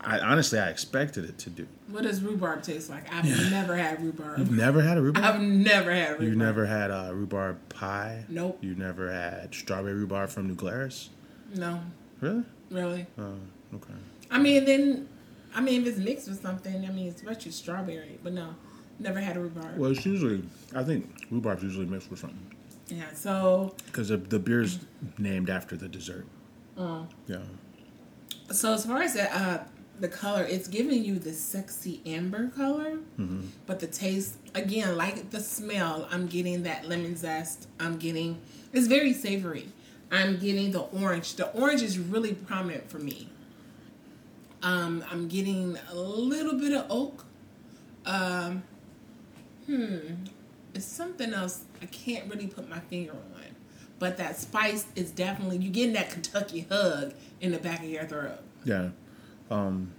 I 0.03 0.19
honestly 0.21 0.59
I 0.59 0.69
expected 0.71 1.25
it 1.25 1.39
to 1.39 1.51
do. 1.51 1.67
What 1.89 2.05
does 2.05 2.23
rhubarb 2.23 2.63
taste 2.63 2.89
like? 2.89 3.13
I've 3.13 3.25
never 3.51 3.77
had 3.77 4.03
rhubarb. 4.03 4.39
You've 4.39 4.51
never 4.51 4.81
had 4.81 4.97
a 4.97 5.03
rhubarb. 5.03 5.25
I've 5.25 5.41
never 5.41 5.93
had 5.93 6.11
rhubarb. 6.13 6.29
You 6.29 6.37
never 6.37 6.67
had 6.67 6.91
uh, 6.91 7.11
rhubarb 7.13 7.59
pie? 7.69 8.25
Nope. 8.29 8.59
You 8.63 8.75
never 8.75 9.11
had 9.13 9.55
strawberry 9.55 9.95
rhubarb 9.95 10.31
from 10.31 10.49
New 10.49 10.55
Glarus? 10.55 11.11
No, 11.55 11.81
Really? 12.21 12.45
really. 12.71 13.07
Oh, 13.19 13.35
okay. 13.75 13.93
I 14.31 14.39
mean, 14.39 14.65
then, 14.65 15.09
I 15.55 15.61
mean, 15.61 15.83
if 15.83 15.89
it's 15.89 15.99
mixed 15.99 16.29
with 16.29 16.41
something, 16.41 16.85
I 16.87 16.91
mean, 16.93 17.09
especially 17.09 17.51
strawberry. 17.51 18.19
But 18.23 18.33
no, 18.33 18.55
never 19.01 19.19
had 19.21 19.37
a 19.37 19.41
rhubarb. 19.41 19.77
Well, 19.77 19.91
it's 19.91 20.07
usually, 20.07 20.43
I 20.75 20.83
think 20.85 21.27
rhubarb's 21.31 21.63
usually 21.63 21.87
mixed 21.87 22.09
with 22.11 22.21
something. 22.21 22.55
Yeah. 22.89 23.05
So, 23.15 23.75
Because 23.87 24.09
the, 24.09 24.17
the 24.17 24.39
beer's 24.39 24.79
named 25.19 25.51
after 25.51 25.77
the 25.77 25.89
dessert. 25.89 26.27
Oh. 26.79 27.07
Yeah. 27.27 27.39
so 28.51 28.73
as 28.75 28.87
far 28.87 29.03
as 29.03 29.15
the 29.15 29.37
uh, 29.37 29.65
the 30.01 30.09
color, 30.09 30.43
it's 30.45 30.67
giving 30.69 31.05
you 31.05 31.19
the 31.19 31.33
sexy 31.33 32.01
amber 32.07 32.49
color, 32.49 32.99
but 33.67 33.81
the 33.81 33.87
taste, 33.87 34.37
again, 34.55 34.97
like 34.97 35.31
the 35.31 35.41
smell, 35.41 36.09
I'm 36.11 36.27
getting 36.27 36.63
that 36.65 36.89
lemon 36.89 37.17
zest. 37.17 37.69
I'm 37.79 37.99
getting 37.99 38.41
it's 38.73 38.87
very 38.87 39.13
savory. 39.13 39.69
I'm 40.13 40.39
getting 40.39 40.73
the 40.73 40.81
orange. 40.81 41.35
The 41.37 41.51
orange 41.53 41.83
is 41.83 41.99
really 41.99 42.35
prominent 42.35 42.91
for 42.91 42.99
me. 42.99 43.29
Um, 44.63 45.05
I'm 45.11 45.29
getting 45.29 45.79
a 45.91 45.95
little 45.95 46.55
bit 46.59 46.73
of 46.73 46.87
oak. 46.91 47.25
Um, 48.07 48.63
hmm, 49.67 49.99
it's 50.75 50.85
something 50.85 51.33
else 51.33 51.65
I 51.81 51.87
can't 51.87 52.31
really 52.31 52.47
put 52.47 52.69
my 52.69 52.81
finger 52.81 53.13
on, 53.13 53.43
but 53.99 54.17
that 54.19 54.37
spice 54.37 54.87
is 54.95 55.11
definitely 55.11 55.59
you 55.59 55.71
getting 55.71 55.95
that 55.95 56.11
Kentucky 56.11 56.67
hug 56.71 57.15
in 57.41 57.53
the 57.53 57.59
back 57.59 57.81
of 57.81 57.89
your 57.89 58.05
throat. 58.05 58.39
Yeah. 58.65 58.91
Um, 59.51 59.93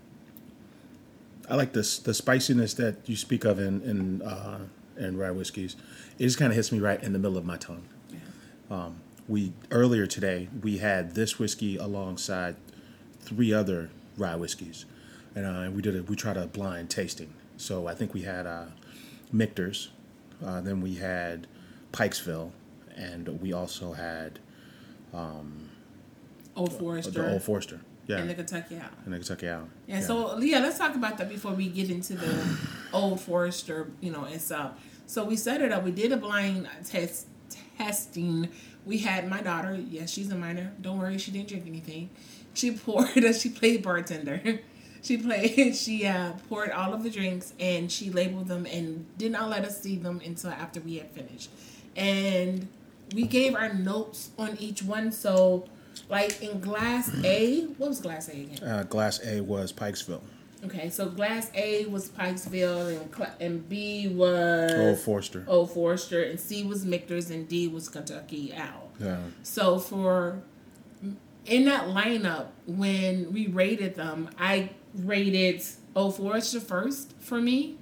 I 1.49 1.55
like 1.55 1.73
this 1.73 1.99
the 1.99 2.13
spiciness 2.13 2.73
that 2.75 3.09
you 3.09 3.15
speak 3.15 3.43
of 3.43 3.59
in 3.59 3.81
in 3.81 4.21
uh, 4.21 4.59
in 4.97 5.17
rye 5.17 5.31
whiskeys. 5.31 5.75
It 6.17 6.23
just 6.23 6.37
kind 6.37 6.51
of 6.51 6.55
hits 6.55 6.71
me 6.71 6.79
right 6.79 7.01
in 7.01 7.13
the 7.13 7.19
middle 7.19 7.37
of 7.37 7.45
my 7.45 7.57
tongue. 7.57 7.83
Um, 8.69 9.01
we 9.27 9.51
earlier 9.69 10.07
today 10.07 10.47
we 10.61 10.77
had 10.77 11.13
this 11.15 11.37
whiskey 11.39 11.77
alongside 11.77 12.55
three 13.19 13.53
other 13.53 13.89
rye 14.17 14.35
whiskeys, 14.35 14.85
and 15.35 15.45
uh, 15.45 15.69
we 15.71 15.81
did 15.81 15.95
a, 15.95 16.03
we 16.03 16.15
tried 16.15 16.37
a 16.37 16.47
blind 16.47 16.89
tasting. 16.89 17.33
So 17.57 17.87
I 17.87 17.93
think 17.93 18.13
we 18.13 18.21
had 18.21 18.47
uh, 18.47 18.65
Michter's, 19.31 19.89
uh, 20.43 20.61
then 20.61 20.81
we 20.81 20.95
had 20.95 21.47
Pikesville, 21.91 22.51
and 22.95 23.41
we 23.41 23.53
also 23.53 23.93
had 23.93 24.39
Old 26.55 26.73
Forester 26.73 27.11
the 27.11 27.33
Old 27.33 27.43
Forester. 27.43 27.81
Yeah, 28.11 28.17
and 28.19 28.29
the 28.29 28.35
Kentucky 28.35 28.75
Owl. 28.77 28.89
and 29.05 29.13
the 29.13 29.17
Kentucky 29.19 29.47
Owl. 29.49 29.67
Yeah, 29.87 29.99
so 30.01 30.37
yeah, 30.39 30.59
let's 30.59 30.77
talk 30.77 30.95
about 30.95 31.17
that 31.17 31.29
before 31.29 31.53
we 31.53 31.67
get 31.69 31.89
into 31.89 32.13
the 32.13 32.57
Old 32.93 33.19
Forester, 33.21 33.89
you 34.01 34.11
know, 34.11 34.25
and 34.25 34.41
stuff. 34.41 34.71
So 35.05 35.23
we 35.25 35.35
set 35.35 35.61
it 35.61 35.71
up. 35.71 35.83
We 35.83 35.91
did 35.91 36.11
a 36.11 36.17
blind 36.17 36.67
test 36.85 37.27
testing. 37.77 38.49
We 38.85 38.99
had 38.99 39.29
my 39.29 39.41
daughter. 39.41 39.75
Yes, 39.75 40.11
she's 40.11 40.31
a 40.31 40.35
minor. 40.35 40.73
Don't 40.81 40.97
worry, 40.99 41.17
she 41.17 41.31
didn't 41.31 41.49
drink 41.49 41.65
anything. 41.67 42.09
She 42.53 42.71
poured. 42.85 43.35
She 43.35 43.49
played 43.49 43.83
bartender. 43.83 44.59
She 45.01 45.17
played. 45.17 45.75
She 45.75 46.05
uh, 46.05 46.33
poured 46.47 46.71
all 46.71 46.93
of 46.93 47.03
the 47.03 47.09
drinks 47.09 47.53
and 47.59 47.91
she 47.91 48.09
labeled 48.11 48.47
them 48.47 48.65
and 48.65 49.05
did 49.17 49.31
not 49.31 49.49
let 49.49 49.65
us 49.65 49.81
see 49.81 49.95
them 49.95 50.21
until 50.23 50.51
after 50.51 50.79
we 50.79 50.97
had 50.97 51.09
finished. 51.11 51.49
And 51.95 52.67
we 53.13 53.23
gave 53.23 53.55
our 53.55 53.73
notes 53.73 54.29
on 54.37 54.57
each 54.59 54.83
one. 54.83 55.11
So, 55.11 55.65
like 56.11 56.43
in 56.43 56.59
glass 56.59 57.09
A, 57.23 57.61
what 57.77 57.89
was 57.89 58.01
glass 58.01 58.27
A 58.29 58.33
again? 58.33 58.63
Uh, 58.63 58.83
Glass 58.83 59.19
A 59.25 59.41
was 59.41 59.73
Pikesville. 59.73 60.21
Okay, 60.63 60.91
so 60.91 61.09
glass 61.09 61.49
A 61.55 61.85
was 61.87 62.09
Pikesville, 62.09 62.95
and 63.01 63.15
cl- 63.15 63.33
and 63.39 63.67
B 63.67 64.07
was 64.09 64.71
Old 64.73 64.99
Forester. 64.99 65.43
Old 65.47 65.71
Forester, 65.71 66.21
and 66.21 66.39
C 66.39 66.63
was 66.63 66.85
Michter's, 66.85 67.31
and 67.31 67.47
D 67.47 67.67
was 67.67 67.89
Kentucky 67.89 68.53
Owl. 68.55 68.91
Yeah. 68.99 69.17
So 69.41 69.79
for 69.79 70.43
in 71.47 71.65
that 71.65 71.85
lineup, 71.85 72.47
when 72.67 73.33
we 73.33 73.47
rated 73.47 73.95
them, 73.95 74.29
I 74.37 74.69
rated 74.93 75.63
Old 75.95 76.17
Forester 76.17 76.59
first 76.59 77.15
for 77.19 77.41
me. 77.41 77.77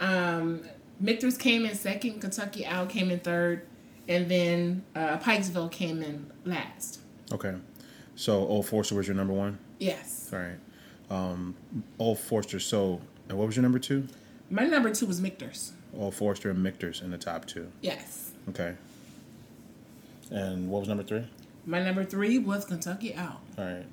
Um, 0.00 0.62
Michter's 1.00 1.38
came 1.38 1.64
in 1.64 1.74
second, 1.74 2.20
Kentucky 2.20 2.66
Owl 2.66 2.86
came 2.86 3.10
in 3.10 3.20
third, 3.20 3.66
and 4.08 4.30
then 4.30 4.84
uh, 4.94 5.16
Pikesville 5.18 5.70
came 5.70 6.02
in 6.02 6.30
last. 6.44 7.00
Okay. 7.32 7.54
So 8.16 8.46
Old 8.46 8.66
Forster 8.66 8.94
was 8.94 9.06
your 9.06 9.16
number 9.16 9.32
one. 9.32 9.58
Yes, 9.78 10.30
All 10.32 10.38
right. 10.38 10.58
Um, 11.10 11.54
Old 11.98 12.18
Forster. 12.18 12.60
So, 12.60 13.00
and 13.28 13.36
what 13.38 13.46
was 13.46 13.56
your 13.56 13.62
number 13.62 13.78
two? 13.78 14.06
my 14.50 14.64
number 14.66 14.94
two 14.94 15.06
was 15.06 15.20
Michter's. 15.20 15.72
Old 15.98 16.14
Forster 16.14 16.50
and 16.50 16.62
Michter's 16.62 17.00
in 17.00 17.10
the 17.10 17.18
top 17.18 17.46
two. 17.46 17.70
Yes. 17.80 18.32
Okay. 18.48 18.74
And 20.30 20.70
what 20.70 20.80
was 20.80 20.88
number 20.88 21.02
three? 21.02 21.26
My 21.66 21.82
number 21.82 22.04
three 22.04 22.38
was 22.38 22.64
Kentucky 22.64 23.14
Owl. 23.14 23.40
All 23.58 23.64
right. 23.64 23.86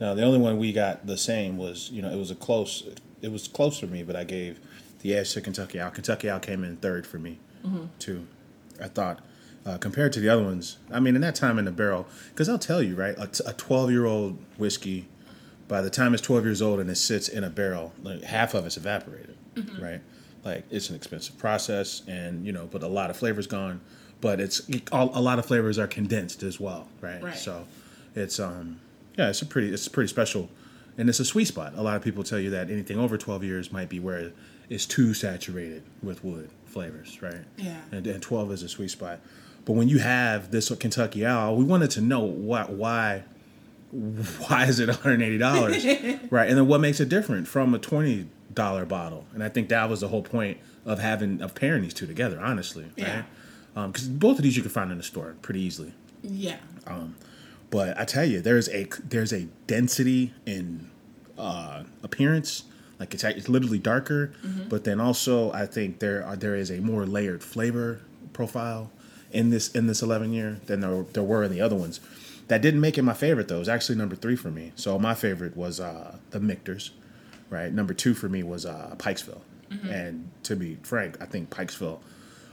Now 0.00 0.14
the 0.14 0.22
only 0.22 0.38
one 0.38 0.58
we 0.58 0.72
got 0.72 1.06
the 1.06 1.16
same 1.16 1.56
was 1.56 1.90
you 1.90 2.02
know 2.02 2.10
it 2.10 2.16
was 2.16 2.30
a 2.30 2.34
close 2.34 2.84
it 3.22 3.32
was 3.32 3.48
close 3.48 3.78
for 3.78 3.86
me, 3.86 4.02
but 4.02 4.14
I 4.16 4.24
gave 4.24 4.60
the 5.00 5.14
edge 5.14 5.32
to 5.34 5.40
Kentucky 5.40 5.80
Owl. 5.80 5.90
Kentucky 5.90 6.28
Owl 6.30 6.40
came 6.40 6.64
in 6.64 6.76
third 6.76 7.06
for 7.06 7.18
me 7.18 7.38
too. 7.98 8.26
I 8.80 8.88
thought 8.88 9.20
uh, 9.66 9.78
compared 9.78 10.12
to 10.12 10.20
the 10.20 10.28
other 10.28 10.42
ones, 10.42 10.78
I 10.92 11.00
mean 11.00 11.14
in 11.14 11.20
that 11.22 11.34
time 11.34 11.58
in 11.58 11.64
the 11.64 11.72
barrel, 11.72 12.06
because 12.30 12.48
I'll 12.48 12.58
tell 12.58 12.82
you 12.82 12.94
right, 12.96 13.14
a 13.18 13.52
twelve 13.54 13.90
year 13.90 14.04
old 14.06 14.38
whiskey, 14.58 15.08
by 15.68 15.80
the 15.82 15.90
time 15.90 16.12
it's 16.14 16.22
twelve 16.22 16.44
years 16.44 16.60
old 16.62 16.80
and 16.80 16.90
it 16.90 16.96
sits 16.96 17.28
in 17.28 17.44
a 17.44 17.50
barrel, 17.50 17.92
like 18.02 18.22
half 18.22 18.54
of 18.54 18.66
it's 18.66 18.76
evaporated, 18.76 19.36
right? 19.80 20.00
Like 20.44 20.64
it's 20.70 20.90
an 20.90 20.96
expensive 20.96 21.38
process, 21.38 22.02
and 22.06 22.44
you 22.44 22.52
know, 22.52 22.68
but 22.70 22.82
a 22.82 22.88
lot 22.88 23.10
of 23.10 23.16
flavors 23.16 23.46
gone. 23.46 23.80
But 24.20 24.40
it's 24.40 24.62
a 24.92 25.04
lot 25.04 25.38
of 25.38 25.46
flavors 25.46 25.78
are 25.78 25.86
condensed 25.86 26.42
as 26.42 26.58
well, 26.58 26.88
right? 27.00 27.22
Right. 27.22 27.36
So 27.36 27.66
it's 28.14 28.38
um 28.40 28.80
yeah 29.18 29.28
it's 29.28 29.42
a 29.42 29.46
pretty 29.46 29.72
it's 29.72 29.86
pretty 29.88 30.08
special 30.08 30.48
and 30.98 31.08
it's 31.08 31.18
a 31.20 31.24
sweet 31.24 31.46
spot 31.46 31.72
a 31.76 31.82
lot 31.82 31.96
of 31.96 32.02
people 32.02 32.22
tell 32.24 32.38
you 32.38 32.50
that 32.50 32.70
anything 32.70 32.96
over 32.98 33.16
12 33.18 33.42
years 33.44 33.72
might 33.72 33.88
be 33.88 33.98
where 34.00 34.30
it's 34.70 34.86
too 34.86 35.12
saturated 35.14 35.82
with 36.02 36.22
wood 36.24 36.48
flavors 36.64 37.20
right 37.22 37.42
Yeah. 37.56 37.76
and, 37.92 38.06
and 38.06 38.22
12 38.22 38.52
is 38.52 38.62
a 38.62 38.68
sweet 38.68 38.90
spot 38.90 39.18
but 39.64 39.72
when 39.72 39.88
you 39.88 39.98
have 39.98 40.50
this 40.50 40.70
kentucky 40.76 41.24
owl 41.24 41.56
we 41.56 41.64
wanted 41.64 41.90
to 41.90 42.00
know 42.00 42.20
why 42.20 42.64
why 42.64 43.22
why 44.48 44.64
is 44.64 44.80
it 44.80 44.88
$180 44.88 46.20
right 46.30 46.48
and 46.48 46.58
then 46.58 46.66
what 46.66 46.80
makes 46.80 47.00
it 47.00 47.08
different 47.08 47.46
from 47.46 47.74
a 47.74 47.78
$20 47.78 48.26
bottle 48.88 49.26
and 49.32 49.42
i 49.42 49.48
think 49.48 49.68
that 49.68 49.88
was 49.88 50.00
the 50.00 50.08
whole 50.08 50.22
point 50.22 50.58
of 50.84 50.98
having 50.98 51.40
of 51.40 51.54
pairing 51.54 51.82
these 51.82 51.94
two 51.94 52.06
together 52.06 52.40
honestly 52.40 52.86
Yeah. 52.96 53.22
Um, 53.76 53.86
right 53.86 53.92
because 53.92 54.08
both 54.08 54.38
of 54.38 54.42
these 54.44 54.56
you 54.56 54.62
can 54.62 54.70
find 54.70 54.90
in 54.90 54.98
the 54.98 55.04
store 55.04 55.34
pretty 55.42 55.60
easily 55.60 55.92
Yeah. 56.22 56.58
Um, 56.86 57.16
but 57.74 57.98
I 57.98 58.04
tell 58.04 58.24
you, 58.24 58.40
there's 58.40 58.68
a 58.68 58.84
there's 59.02 59.32
a 59.32 59.48
density 59.66 60.32
in 60.46 60.90
uh, 61.36 61.82
appearance. 62.04 62.62
Like 63.00 63.12
it's 63.14 63.24
it's 63.24 63.48
literally 63.48 63.80
darker, 63.80 64.32
mm-hmm. 64.46 64.68
but 64.68 64.84
then 64.84 65.00
also 65.00 65.50
I 65.50 65.66
think 65.66 65.98
there 65.98 66.24
are 66.24 66.36
there 66.36 66.54
is 66.54 66.70
a 66.70 66.78
more 66.78 67.04
layered 67.04 67.42
flavor 67.42 68.00
profile 68.32 68.92
in 69.34 69.50
this 69.50 69.70
in 69.72 69.86
this 69.86 70.00
11 70.02 70.32
year 70.32 70.60
than 70.66 70.80
there, 70.80 71.02
there 71.12 71.22
were 71.22 71.44
in 71.44 71.50
the 71.52 71.60
other 71.60 71.76
ones. 71.76 72.00
That 72.48 72.60
didn't 72.62 72.80
make 72.80 72.96
it 72.98 73.02
my 73.02 73.14
favorite 73.14 73.48
though. 73.48 73.56
It 73.56 73.60
was 73.60 73.68
actually 73.68 73.96
number 73.96 74.16
three 74.16 74.36
for 74.36 74.50
me. 74.50 74.72
So 74.76 74.98
my 74.98 75.14
favorite 75.14 75.56
was 75.56 75.80
uh, 75.80 76.16
the 76.30 76.40
Michter's, 76.40 76.90
right? 77.50 77.72
Number 77.72 77.94
two 77.94 78.14
for 78.14 78.28
me 78.28 78.42
was 78.42 78.64
uh, 78.66 78.94
Pikesville, 78.98 79.40
and 79.90 80.30
to 80.44 80.54
be 80.54 80.76
frank, 80.82 81.16
I 81.20 81.24
think 81.26 81.50
Pikesville, 81.50 81.98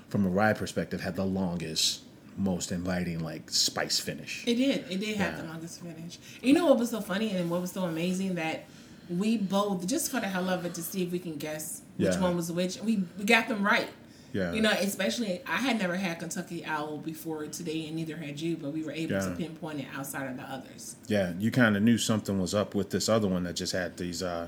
from 0.09 0.25
a 0.25 0.29
ride 0.29 0.57
perspective, 0.57 1.01
had 1.01 1.15
the 1.15 1.25
longest, 1.25 2.01
most 2.37 2.71
inviting 2.71 3.19
like 3.19 3.49
spice 3.51 3.99
finish. 3.99 4.43
It 4.47 4.55
did. 4.55 4.85
It 4.89 4.99
did 5.01 5.17
have 5.17 5.33
Yeah. 5.35 5.41
the 5.43 5.47
longest 5.49 5.81
finish. 5.81 6.17
You 6.41 6.53
know 6.53 6.65
what 6.67 6.79
was 6.79 6.89
so 6.89 7.01
funny 7.01 7.31
and 7.31 7.49
what 7.51 7.61
was 7.61 7.71
so 7.73 7.83
amazing 7.83 8.35
that 8.35 8.63
we 9.09 9.37
both, 9.37 9.85
just 9.87 10.09
for 10.09 10.19
the 10.21 10.27
hell 10.27 10.49
of 10.49 10.65
it, 10.65 10.73
to 10.75 10.81
see 10.81 11.03
if 11.03 11.11
we 11.11 11.19
can 11.19 11.35
guess 11.35 11.81
which 11.97 12.13
Yeah. 12.13 12.21
one 12.21 12.35
was 12.37 12.49
which, 12.51 12.77
we, 12.81 13.03
we 13.17 13.25
got 13.25 13.49
them 13.49 13.61
right. 13.63 13.89
Yeah. 14.33 14.53
You 14.53 14.61
know, 14.61 14.71
especially 14.71 15.41
I 15.47 15.57
had 15.57 15.77
never 15.79 15.95
had 15.95 16.19
Kentucky 16.19 16.63
Owl 16.65 16.97
before 16.99 17.45
today, 17.47 17.85
and 17.87 17.95
neither 17.95 18.15
had 18.17 18.39
you, 18.39 18.55
but 18.57 18.71
we 18.71 18.83
were 18.83 18.91
able 18.91 19.19
to 19.19 19.31
pinpoint 19.37 19.79
it 19.81 19.87
outside 19.95 20.29
of 20.29 20.37
the 20.37 20.43
others. 20.43 20.95
Yeah, 21.07 21.33
you 21.39 21.51
kind 21.51 21.75
of 21.75 21.83
knew 21.83 21.97
something 21.97 22.39
was 22.39 22.53
up 22.55 22.73
with 22.75 22.89
this 22.91 23.09
other 23.09 23.27
one 23.27 23.43
that 23.43 23.55
just 23.55 23.73
had 23.73 23.97
these. 23.97 24.23
Uh, 24.23 24.47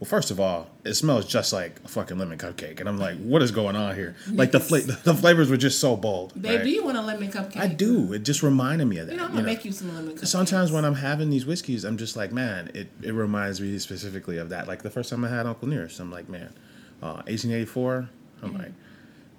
well, 0.00 0.08
first 0.08 0.32
of 0.32 0.40
all, 0.40 0.68
it 0.84 0.94
smells 0.94 1.24
just 1.24 1.52
like 1.52 1.78
a 1.84 1.88
fucking 1.88 2.18
lemon 2.18 2.36
cupcake, 2.36 2.80
and 2.80 2.88
I'm 2.88 2.98
like, 2.98 3.16
what 3.18 3.42
is 3.42 3.52
going 3.52 3.76
on 3.76 3.94
here? 3.94 4.16
Like 4.30 4.50
the 4.50 4.58
fla- 4.60 4.80
the 4.80 5.14
flavors 5.14 5.48
were 5.48 5.56
just 5.56 5.78
so 5.80 5.96
bold. 5.96 6.32
Babe, 6.34 6.56
right? 6.56 6.64
do 6.64 6.68
you 6.70 6.84
want 6.84 6.98
a 6.98 7.00
lemon 7.00 7.30
cupcake? 7.30 7.56
I 7.56 7.68
do. 7.68 8.12
It 8.12 8.24
just 8.24 8.42
reminded 8.42 8.86
me 8.86 8.98
of 8.98 9.06
that. 9.06 9.12
You 9.12 9.18
know, 9.18 9.24
I'm 9.26 9.30
gonna 9.30 9.44
make 9.44 9.64
you 9.64 9.70
some 9.72 9.94
lemon 9.94 10.16
cupcakes. 10.16 10.26
Sometimes 10.26 10.72
when 10.72 10.84
I'm 10.84 10.96
having 10.96 11.30
these 11.30 11.46
whiskeys, 11.46 11.84
I'm 11.84 11.96
just 11.96 12.16
like, 12.16 12.32
man, 12.32 12.70
it, 12.74 12.88
it 13.02 13.12
reminds 13.14 13.60
me 13.60 13.78
specifically 13.78 14.36
of 14.36 14.48
that. 14.50 14.66
Like 14.68 14.82
the 14.82 14.90
first 14.90 15.08
time 15.10 15.24
I 15.24 15.28
had 15.28 15.46
Uncle 15.46 15.68
Nearest, 15.68 16.00
I'm 16.00 16.10
like, 16.10 16.28
man, 16.28 16.52
uh, 17.02 17.22
1884. 17.28 18.08
I'm 18.42 18.48
Mm-hmm. 18.50 18.58
like, 18.58 18.72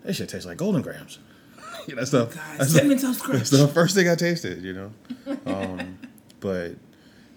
this 0.05 0.17
shit 0.17 0.29
tastes 0.29 0.45
like 0.45 0.57
Golden 0.57 0.81
Grahams. 0.81 1.19
you 1.88 1.95
know, 1.95 2.01
that's 2.01 2.12
the, 2.12 2.25
God, 2.25 2.33
that's 2.57 2.74
the- 2.74 2.95
toast 2.95 3.24
that's 3.27 3.50
the 3.50 3.67
first 3.67 3.95
thing 3.95 4.07
I 4.09 4.15
tasted, 4.15 4.63
you 4.63 4.74
know. 4.74 4.91
Um, 5.45 5.97
but 6.39 6.75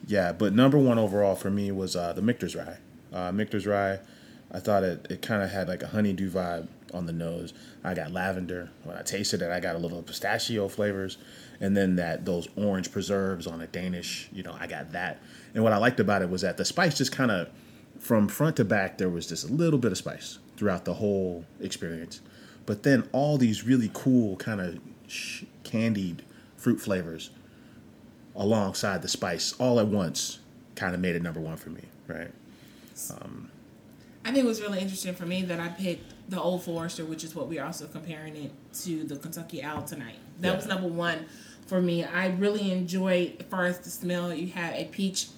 yeah, 0.06 0.32
but 0.32 0.54
number 0.54 0.78
one 0.78 0.98
overall 0.98 1.34
for 1.34 1.50
me 1.50 1.70
was 1.72 1.96
uh, 1.96 2.12
the 2.12 2.20
Michter's 2.22 2.54
Rye. 2.54 2.76
Uh, 3.12 3.32
Michter's 3.32 3.66
Rye, 3.66 3.98
I 4.52 4.60
thought 4.60 4.82
it, 4.82 5.06
it 5.10 5.22
kind 5.22 5.42
of 5.42 5.50
had 5.50 5.68
like 5.68 5.82
a 5.82 5.86
honeydew 5.86 6.30
vibe 6.30 6.68
on 6.92 7.06
the 7.06 7.12
nose. 7.12 7.52
I 7.84 7.94
got 7.94 8.12
lavender. 8.12 8.70
When 8.84 8.96
I 8.96 9.02
tasted 9.02 9.40
it, 9.42 9.50
I 9.50 9.60
got 9.60 9.76
a 9.76 9.78
little 9.78 10.02
pistachio 10.02 10.68
flavors, 10.68 11.16
and 11.60 11.76
then 11.76 11.96
that 11.96 12.24
those 12.26 12.48
orange 12.56 12.92
preserves 12.92 13.46
on 13.46 13.60
a 13.62 13.66
Danish. 13.66 14.28
You 14.32 14.42
know, 14.42 14.56
I 14.58 14.66
got 14.66 14.92
that. 14.92 15.20
And 15.54 15.64
what 15.64 15.72
I 15.72 15.78
liked 15.78 16.00
about 16.00 16.20
it 16.22 16.28
was 16.28 16.42
that 16.42 16.56
the 16.58 16.64
spice 16.64 16.96
just 16.98 17.12
kind 17.12 17.30
of 17.30 17.48
from 17.98 18.28
front 18.28 18.56
to 18.56 18.64
back 18.64 18.98
there 18.98 19.08
was 19.08 19.26
just 19.26 19.48
a 19.48 19.52
little 19.52 19.78
bit 19.78 19.92
of 19.92 19.98
spice 19.98 20.38
throughout 20.56 20.84
the 20.84 20.94
whole 20.94 21.44
experience 21.60 22.20
but 22.68 22.82
then 22.82 23.08
all 23.12 23.38
these 23.38 23.64
really 23.64 23.90
cool 23.94 24.36
kind 24.36 24.60
of 24.60 24.78
sh- 25.06 25.44
candied 25.64 26.22
fruit 26.58 26.78
flavors 26.78 27.30
alongside 28.36 29.00
the 29.00 29.08
spice 29.08 29.54
all 29.58 29.80
at 29.80 29.86
once 29.88 30.38
kind 30.74 30.94
of 30.94 31.00
made 31.00 31.16
it 31.16 31.22
number 31.22 31.40
one 31.40 31.56
for 31.56 31.70
me 31.70 31.80
right 32.06 32.30
I 34.24 34.32
think 34.32 34.44
it 34.44 34.48
was 34.48 34.60
really 34.60 34.80
interesting 34.80 35.14
for 35.14 35.24
me 35.24 35.42
that 35.44 35.58
I 35.60 35.68
picked 35.68 36.12
the 36.28 36.38
Old 36.38 36.62
Forester, 36.62 37.04
which 37.06 37.24
is 37.24 37.34
what 37.34 37.48
we're 37.48 37.64
also 37.64 37.86
comparing 37.86 38.36
it 38.36 38.52
to 38.82 39.04
the 39.04 39.16
Kentucky 39.16 39.62
Owl 39.62 39.82
tonight. 39.84 40.16
That 40.40 40.48
Yeah. 40.48 40.56
was 40.56 40.66
number 40.66 40.88
one 40.88 41.24
for 41.66 41.80
me. 41.80 42.04
I 42.04 42.26
really 42.26 42.70
enjoyed, 42.70 43.42
as 43.50 43.78
the 43.78 43.88
smell, 43.88 44.34
you 44.34 44.48
have 44.48 44.74
a 44.74 44.84
peach 44.86 45.28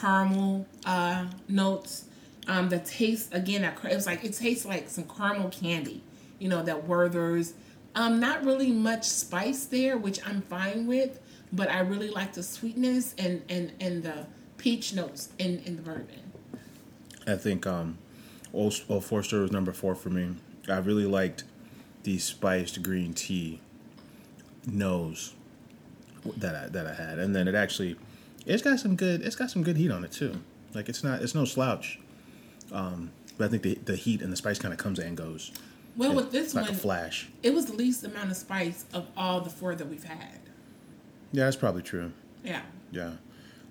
caramel 0.00 0.66
uh, 0.84 1.26
notes. 1.48 2.04
Um, 2.46 2.68
the 2.68 2.78
taste 2.78 3.34
again, 3.34 3.64
it 3.64 3.94
was 3.94 4.06
like 4.06 4.22
it 4.24 4.34
tastes 4.34 4.64
like 4.64 4.88
some 4.90 5.04
caramel 5.04 5.48
candy, 5.48 6.02
you 6.38 6.48
know, 6.48 6.62
that 6.62 6.86
Werther's. 6.86 7.54
Um, 7.94 8.20
not 8.20 8.44
really 8.44 8.70
much 8.70 9.04
spice 9.04 9.64
there, 9.64 9.96
which 9.96 10.20
I'm 10.26 10.42
fine 10.42 10.86
with, 10.86 11.18
but 11.50 11.70
I 11.70 11.80
really 11.80 12.10
like 12.10 12.34
the 12.34 12.42
sweetness 12.42 13.14
and 13.18 13.42
and 13.48 13.72
and 13.80 14.02
the 14.02 14.26
peach 14.58 14.94
notes 14.94 15.30
in 15.38 15.60
in 15.60 15.76
the 15.76 15.82
bourbon. 15.82 16.32
i 17.26 17.34
think 17.34 17.66
um 17.66 17.98
old, 18.52 18.74
old 18.88 19.04
forester 19.04 19.40
was 19.40 19.52
number 19.52 19.72
four 19.72 19.94
for 19.94 20.10
me. 20.10 20.34
I 20.68 20.78
really 20.78 21.06
liked 21.06 21.44
the 22.02 22.18
spiced 22.18 22.82
green 22.82 23.12
tea 23.12 23.60
nose 24.66 25.34
that 26.36 26.54
I, 26.56 26.68
that 26.68 26.86
I 26.86 26.94
had. 26.94 27.18
And 27.18 27.34
then 27.34 27.46
it 27.48 27.54
actually 27.54 27.96
it's 28.44 28.62
got 28.62 28.78
some 28.80 28.96
good 28.96 29.22
it's 29.22 29.36
got 29.36 29.50
some 29.50 29.62
good 29.62 29.76
heat 29.76 29.90
on 29.90 30.04
it 30.04 30.12
too. 30.12 30.40
Like 30.74 30.88
it's 30.88 31.04
not 31.04 31.22
it's 31.22 31.34
no 31.34 31.44
slouch. 31.44 31.98
Um 32.72 33.10
but 33.38 33.44
i 33.44 33.48
think 33.48 33.62
the, 33.62 33.74
the 33.84 33.96
heat 33.96 34.22
and 34.22 34.32
the 34.32 34.36
spice 34.36 34.58
kind 34.58 34.72
of 34.72 34.78
comes 34.78 34.98
and 34.98 35.16
goes 35.16 35.52
Well, 35.96 36.14
with 36.14 36.30
this 36.30 36.54
like 36.54 36.66
one, 36.66 36.74
a 36.74 36.76
flash. 36.78 37.28
it 37.42 37.54
was 37.54 37.66
the 37.66 37.72
least 37.72 38.04
amount 38.04 38.30
of 38.30 38.36
spice 38.36 38.84
of 38.92 39.06
all 39.16 39.40
the 39.40 39.50
four 39.50 39.74
that 39.74 39.88
we've 39.88 40.04
had. 40.04 40.40
Yeah, 41.32 41.44
that's 41.44 41.56
probably 41.56 41.82
true. 41.82 42.12
Yeah. 42.44 42.62
Yeah. 42.90 43.12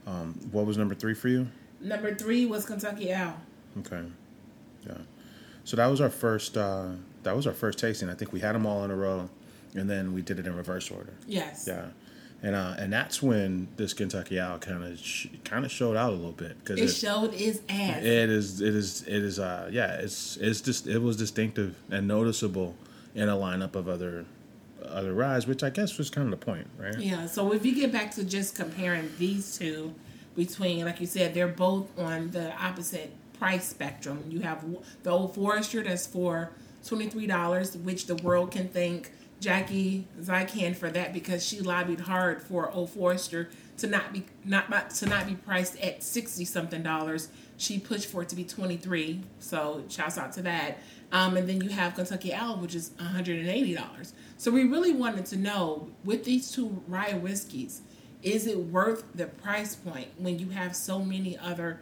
Um, 0.07 0.33
what 0.51 0.65
was 0.65 0.77
number 0.77 0.95
three 0.95 1.13
for 1.13 1.29
you? 1.29 1.47
Number 1.79 2.13
three 2.15 2.45
was 2.45 2.65
Kentucky 2.65 3.13
Owl. 3.13 3.37
Okay. 3.79 4.03
Yeah. 4.85 4.97
So 5.63 5.77
that 5.77 5.87
was 5.87 6.01
our 6.01 6.09
first. 6.09 6.57
Uh, 6.57 6.89
that 7.23 7.35
was 7.35 7.47
our 7.47 7.53
first 7.53 7.79
tasting. 7.79 8.09
I 8.09 8.13
think 8.13 8.31
we 8.33 8.39
had 8.39 8.53
them 8.53 8.65
all 8.65 8.83
in 8.83 8.91
a 8.91 8.95
row, 8.95 9.29
and 9.75 9.89
then 9.89 10.13
we 10.13 10.21
did 10.21 10.39
it 10.39 10.45
in 10.47 10.55
reverse 10.55 10.89
order. 10.91 11.13
Yes. 11.27 11.65
Yeah. 11.67 11.87
And 12.45 12.55
uh, 12.55 12.75
and 12.77 12.93
that's 12.93 13.23
when 13.23 13.67
this 13.75 13.93
Kentucky 13.93 14.39
Owl 14.39 14.59
kind 14.59 14.83
of 14.83 14.99
sh- 14.99 15.27
kind 15.43 15.65
of 15.65 15.71
showed 15.71 15.97
out 15.97 16.11
a 16.11 16.15
little 16.15 16.31
bit 16.31 16.59
because 16.63 16.79
It 16.79 16.89
showed 16.93 17.33
its 17.33 17.59
ass. 17.67 18.03
it 18.03 18.29
is 18.29 18.61
it 18.61 18.75
is 18.75 19.01
it 19.07 19.23
is 19.29 19.39
uh 19.39 19.67
yeah 19.71 19.95
it's 19.95 20.37
it's 20.37 20.61
just 20.61 20.85
it 20.85 20.99
was 20.99 21.17
distinctive 21.17 21.75
and 21.89 22.07
noticeable 22.07 22.75
in 23.15 23.29
a 23.29 23.35
lineup 23.35 23.73
of 23.73 23.89
other 23.89 24.25
other 24.85 25.13
rides, 25.15 25.47
which 25.47 25.63
I 25.63 25.71
guess 25.71 25.97
was 25.97 26.11
kind 26.11 26.31
of 26.31 26.39
the 26.39 26.45
point, 26.45 26.67
right? 26.77 26.99
Yeah, 26.99 27.25
so 27.25 27.51
if 27.51 27.65
you 27.65 27.73
get 27.73 27.91
back 27.91 28.11
to 28.11 28.23
just 28.23 28.55
comparing 28.55 29.09
these 29.17 29.57
two 29.57 29.95
between, 30.35 30.85
like 30.85 31.01
you 31.01 31.07
said, 31.07 31.33
they're 31.33 31.47
both 31.47 31.87
on 31.97 32.29
the 32.29 32.53
opposite 32.63 33.09
price 33.39 33.65
spectrum. 33.67 34.23
You 34.29 34.41
have 34.41 34.63
the 35.01 35.09
old 35.09 35.33
Forester 35.33 35.81
that's 35.81 36.05
for 36.05 36.51
$23, 36.85 37.83
which 37.83 38.05
the 38.05 38.15
world 38.17 38.51
can 38.51 38.67
thank 38.69 39.11
Jackie 39.39 40.07
Zykan 40.19 40.75
for 40.75 40.89
that 40.89 41.13
because 41.13 41.45
she 41.45 41.59
lobbied 41.59 42.01
hard 42.01 42.41
for 42.41 42.71
old 42.71 42.89
Forester 42.89 43.49
to 43.77 43.87
not 43.87 44.13
be 44.13 44.25
not 44.43 44.89
to 44.91 45.05
not 45.05 45.27
be 45.27 45.35
priced 45.35 45.79
at 45.79 46.03
60 46.03 46.45
something 46.45 46.81
dollars. 46.81 47.29
She 47.57 47.79
pushed 47.79 48.07
for 48.07 48.21
it 48.21 48.29
to 48.29 48.35
be 48.35 48.43
23. 48.43 49.21
So 49.39 49.83
shouts 49.89 50.17
out 50.17 50.33
to 50.33 50.41
that. 50.43 50.77
Um, 51.11 51.37
and 51.37 51.47
then 51.47 51.61
you 51.61 51.69
have 51.69 51.95
Kentucky 51.95 52.33
Owl, 52.33 52.57
which 52.57 52.75
is 52.75 52.89
$180. 52.99 54.13
So 54.37 54.51
we 54.51 54.63
really 54.63 54.93
wanted 54.93 55.25
to 55.27 55.37
know 55.37 55.89
with 56.03 56.25
these 56.25 56.51
two 56.51 56.83
rye 56.87 57.13
whiskeys, 57.13 57.81
is 58.23 58.47
it 58.47 58.57
worth 58.57 59.03
the 59.13 59.27
price 59.27 59.75
point 59.75 60.07
when 60.17 60.39
you 60.39 60.49
have 60.49 60.75
so 60.75 60.99
many 60.99 61.37
other 61.37 61.79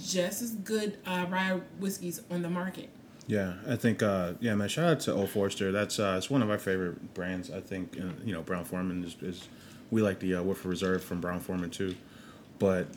just 0.00 0.42
as 0.42 0.52
good 0.52 0.98
uh, 1.06 1.26
rye 1.28 1.60
whiskeys 1.78 2.22
on 2.30 2.42
the 2.42 2.50
market? 2.50 2.88
Yeah, 3.26 3.54
I 3.68 3.76
think 3.76 4.02
uh, 4.02 4.32
yeah, 4.40 4.54
man. 4.54 4.68
Shout 4.68 4.84
out 4.88 5.00
to 5.00 5.12
Old 5.14 5.30
Forester. 5.30 5.70
That's 5.72 5.98
uh, 5.98 6.14
it's 6.18 6.28
one 6.28 6.42
of 6.42 6.50
our 6.50 6.58
favorite 6.58 7.14
brands. 7.14 7.50
I 7.50 7.60
think 7.60 7.96
uh, 7.98 8.06
you 8.24 8.32
know 8.32 8.42
Brown-Forman 8.42 9.04
is, 9.04 9.16
is 9.22 9.48
we 9.90 10.02
like 10.02 10.18
the 10.18 10.34
uh, 10.36 10.42
Woodford 10.42 10.70
Reserve 10.70 11.04
from 11.04 11.20
Brown-Forman 11.20 11.70
too, 11.70 11.94
but 12.58 12.88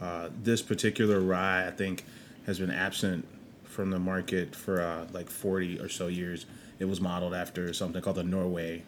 uh, 0.00 0.30
this 0.42 0.62
particular 0.62 1.20
rye 1.20 1.66
I 1.66 1.70
think 1.70 2.04
has 2.46 2.58
been 2.58 2.70
absent 2.70 3.26
from 3.64 3.90
the 3.90 3.98
market 3.98 4.54
for 4.56 4.80
uh, 4.80 5.06
like 5.12 5.30
forty 5.30 5.78
or 5.78 5.88
so 5.88 6.08
years. 6.08 6.46
It 6.80 6.84
was 6.86 7.00
modeled 7.00 7.34
after 7.34 7.72
something 7.72 8.00
called 8.02 8.16
the 8.16 8.24
Norway 8.24 8.82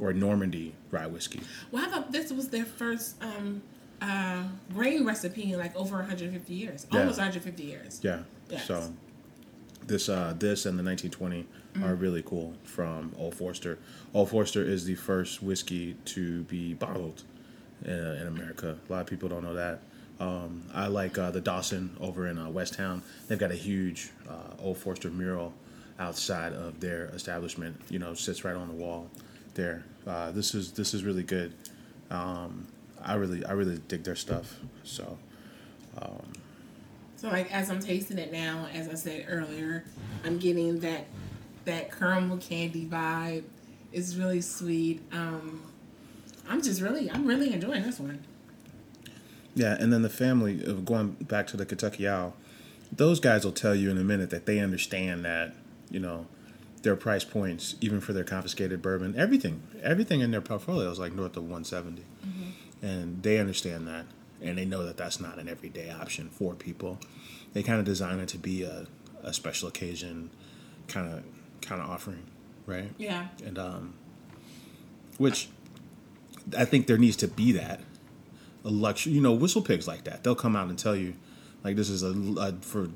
or 0.00 0.12
Normandy 0.12 0.74
rye 0.90 1.06
whiskey. 1.06 1.40
Well, 1.70 1.84
I 1.84 1.88
thought 1.88 2.10
this 2.12 2.32
was 2.32 2.48
their 2.48 2.64
first 2.64 3.22
um, 3.22 3.62
uh, 4.02 4.44
grain 4.72 5.04
recipe 5.04 5.52
in 5.52 5.58
like 5.58 5.74
over 5.76 5.96
150 5.96 6.52
years, 6.52 6.86
Yeah. 6.92 7.00
almost 7.00 7.18
150 7.18 7.62
years. 7.62 8.00
Yeah. 8.02 8.20
Yes. 8.50 8.66
So 8.66 8.92
this 9.86 10.08
uh 10.08 10.34
this 10.38 10.66
and 10.66 10.78
the 10.78 10.82
1920 10.82 11.46
are 11.82 11.94
really 11.94 12.22
cool 12.22 12.54
from 12.64 13.12
Old 13.18 13.34
Forster. 13.34 13.78
Old 14.12 14.30
Forster 14.30 14.62
is 14.62 14.84
the 14.84 14.94
first 14.94 15.42
whiskey 15.42 15.96
to 16.06 16.42
be 16.44 16.74
bottled 16.74 17.22
uh, 17.86 17.90
in 17.90 18.26
America. 18.26 18.76
A 18.88 18.92
lot 18.92 19.00
of 19.00 19.06
people 19.06 19.28
don't 19.28 19.42
know 19.42 19.54
that. 19.54 19.80
Um, 20.20 20.62
I 20.72 20.86
like 20.86 21.18
uh, 21.18 21.32
the 21.32 21.40
Dawson 21.40 21.96
over 22.00 22.28
in 22.28 22.38
uh, 22.38 22.48
West 22.48 22.74
Town. 22.74 23.02
They've 23.26 23.38
got 23.38 23.50
a 23.50 23.56
huge 23.56 24.10
uh, 24.28 24.62
Old 24.62 24.78
Forster 24.78 25.10
mural 25.10 25.52
outside 25.98 26.52
of 26.52 26.78
their 26.80 27.06
establishment. 27.06 27.80
You 27.90 27.98
know, 27.98 28.14
sits 28.14 28.44
right 28.44 28.54
on 28.54 28.68
the 28.68 28.74
wall 28.74 29.10
there. 29.54 29.84
Uh, 30.06 30.30
this 30.30 30.54
is 30.54 30.72
this 30.72 30.94
is 30.94 31.02
really 31.04 31.24
good. 31.24 31.52
Um, 32.10 32.68
I 33.02 33.14
really 33.14 33.44
I 33.44 33.52
really 33.52 33.78
dig 33.88 34.04
their 34.04 34.16
stuff. 34.16 34.60
So 34.84 35.18
So 37.24 37.30
like 37.30 37.50
as 37.50 37.70
I'm 37.70 37.80
tasting 37.80 38.18
it 38.18 38.30
now, 38.30 38.68
as 38.74 38.86
I 38.86 38.94
said 38.96 39.24
earlier, 39.30 39.82
I'm 40.26 40.36
getting 40.36 40.80
that 40.80 41.06
that 41.64 41.90
caramel 41.90 42.36
candy 42.36 42.84
vibe. 42.84 43.44
It's 43.94 44.14
really 44.14 44.42
sweet. 44.42 45.00
Um, 45.10 45.62
I'm 46.46 46.60
just 46.60 46.82
really 46.82 47.10
I'm 47.10 47.26
really 47.26 47.54
enjoying 47.54 47.82
this 47.82 47.98
one. 47.98 48.22
Yeah, 49.54 49.74
and 49.80 49.90
then 49.90 50.02
the 50.02 50.10
family 50.10 50.62
of 50.66 50.84
going 50.84 51.12
back 51.12 51.46
to 51.46 51.56
the 51.56 51.64
Kentucky 51.64 52.06
Owl, 52.06 52.34
those 52.92 53.20
guys 53.20 53.42
will 53.42 53.52
tell 53.52 53.74
you 53.74 53.90
in 53.90 53.96
a 53.96 54.04
minute 54.04 54.28
that 54.28 54.44
they 54.44 54.58
understand 54.58 55.24
that, 55.24 55.54
you 55.90 56.00
know, 56.00 56.26
their 56.82 56.94
price 56.94 57.24
points, 57.24 57.76
even 57.80 58.02
for 58.02 58.12
their 58.12 58.24
confiscated 58.24 58.82
bourbon, 58.82 59.14
everything, 59.16 59.62
everything 59.82 60.20
in 60.20 60.30
their 60.30 60.42
portfolio 60.42 60.90
is 60.90 60.98
like 60.98 61.14
north 61.14 61.38
of 61.38 61.44
170, 61.44 62.02
and 62.82 63.22
they 63.22 63.38
understand 63.38 63.88
that, 63.88 64.04
and 64.44 64.58
they 64.58 64.64
know 64.64 64.84
that 64.84 64.96
that's 64.96 65.20
not 65.20 65.38
an 65.38 65.48
everyday 65.48 65.90
option 65.90 66.28
for 66.28 66.54
people. 66.54 66.98
They 67.52 67.62
kind 67.62 67.78
of 67.78 67.84
design 67.84 68.18
it 68.20 68.28
to 68.28 68.38
be 68.38 68.62
a, 68.62 68.86
a 69.22 69.32
special 69.32 69.68
occasion, 69.68 70.30
kind 70.88 71.12
of 71.12 71.24
kind 71.60 71.80
of 71.80 71.88
offering, 71.88 72.24
right? 72.66 72.90
Yeah. 72.98 73.28
and 73.44 73.58
um, 73.58 73.94
which 75.18 75.48
I 76.56 76.64
think 76.64 76.86
there 76.86 76.98
needs 76.98 77.16
to 77.16 77.28
be 77.28 77.52
that 77.52 77.80
a 78.64 78.70
luxury. 78.70 79.12
You 79.12 79.20
know, 79.20 79.36
WhistlePigs 79.36 79.86
like 79.86 80.04
that. 80.04 80.24
They'll 80.24 80.34
come 80.34 80.56
out 80.56 80.68
and 80.68 80.78
tell 80.78 80.96
you, 80.96 81.14
like 81.62 81.76
this 81.76 81.88
is 81.88 82.02
a, 82.02 82.12
a 82.40 82.52
for 82.60 82.88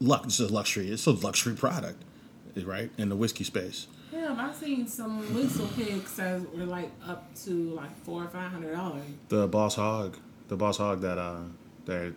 luck. 0.00 0.24
This 0.24 0.40
is 0.40 0.50
a 0.50 0.52
luxury. 0.52 0.90
It's 0.90 1.06
a 1.06 1.12
luxury 1.12 1.54
product, 1.54 2.02
right? 2.64 2.90
In 2.98 3.08
the 3.08 3.16
whiskey 3.16 3.44
space. 3.44 3.86
Yeah, 4.12 4.34
I've 4.38 4.54
seen 4.54 4.86
some 4.86 5.22
WhistlePigs 5.28 6.16
that 6.16 6.56
were 6.56 6.64
like 6.64 6.90
up 7.06 7.34
to 7.44 7.50
like 7.70 7.96
four 8.04 8.22
or 8.24 8.28
five 8.28 8.52
hundred 8.52 8.74
dollars. 8.74 9.02
The 9.28 9.48
Boss 9.48 9.74
Hog, 9.74 10.16
the 10.48 10.56
Boss 10.56 10.78
Hog 10.78 11.00
that 11.02 11.18
uh 11.18 11.40
that 11.86 12.12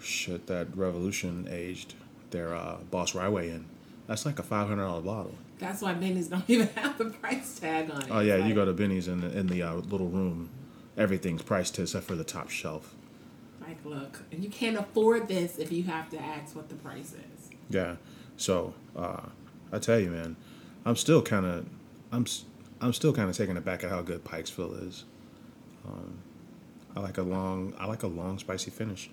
shit 0.00 0.46
that 0.46 0.76
Revolution 0.76 1.48
aged 1.50 1.94
their 2.30 2.54
uh, 2.54 2.76
Boss 2.90 3.12
Ryway 3.12 3.48
in. 3.48 3.66
That's 4.06 4.24
like 4.26 4.38
a 4.38 4.42
five 4.42 4.68
hundred 4.68 4.84
dollar 4.84 5.00
bottle. 5.02 5.34
That's 5.58 5.80
why 5.82 5.94
Binny's 5.94 6.28
don't 6.34 6.48
even 6.48 6.68
have 6.68 6.98
the 6.98 7.06
price 7.06 7.58
tag 7.58 7.90
on 7.90 8.02
it. 8.02 8.08
Oh 8.10 8.20
yeah, 8.20 8.34
It's 8.36 8.46
you 8.46 8.54
go 8.54 8.64
to 8.64 8.72
Binny's 8.72 9.08
in 9.08 9.20
the 9.20 9.36
in 9.38 9.46
the 9.46 9.62
uh, 9.62 9.74
little 9.74 10.08
room. 10.08 10.50
Everything's 10.96 11.42
priced 11.42 11.74
to 11.76 11.82
except 11.82 12.06
for 12.06 12.14
the 12.14 12.24
top 12.24 12.48
shelf. 12.50 12.94
Like, 13.60 13.84
look, 13.84 14.22
and 14.30 14.42
you 14.44 14.48
can't 14.48 14.76
afford 14.78 15.28
this 15.28 15.58
if 15.58 15.72
you 15.72 15.82
have 15.84 16.08
to 16.10 16.18
ask 16.20 16.54
what 16.54 16.68
the 16.68 16.74
price 16.76 17.12
is. 17.14 17.50
Yeah. 17.68 17.96
So 18.36 18.74
uh, 18.96 19.22
I 19.72 19.78
tell 19.78 19.98
you, 19.98 20.08
man, 20.10 20.36
I'm 20.84 20.94
still 20.96 21.20
kind 21.20 21.44
of, 21.44 21.66
I'm, 22.12 22.22
s- 22.22 22.44
I'm 22.80 22.92
still 22.92 23.12
kind 23.12 23.28
of 23.28 23.36
taken 23.36 23.56
aback 23.56 23.82
at 23.82 23.90
how 23.90 24.02
good 24.02 24.24
Pikesville 24.24 24.86
is. 24.86 25.04
Um, 25.86 26.18
I 26.96 27.00
like 27.00 27.18
a 27.18 27.22
long, 27.22 27.74
I 27.78 27.86
like 27.86 28.02
a 28.02 28.06
long 28.08 28.38
spicy 28.38 28.70
finish. 28.70 29.10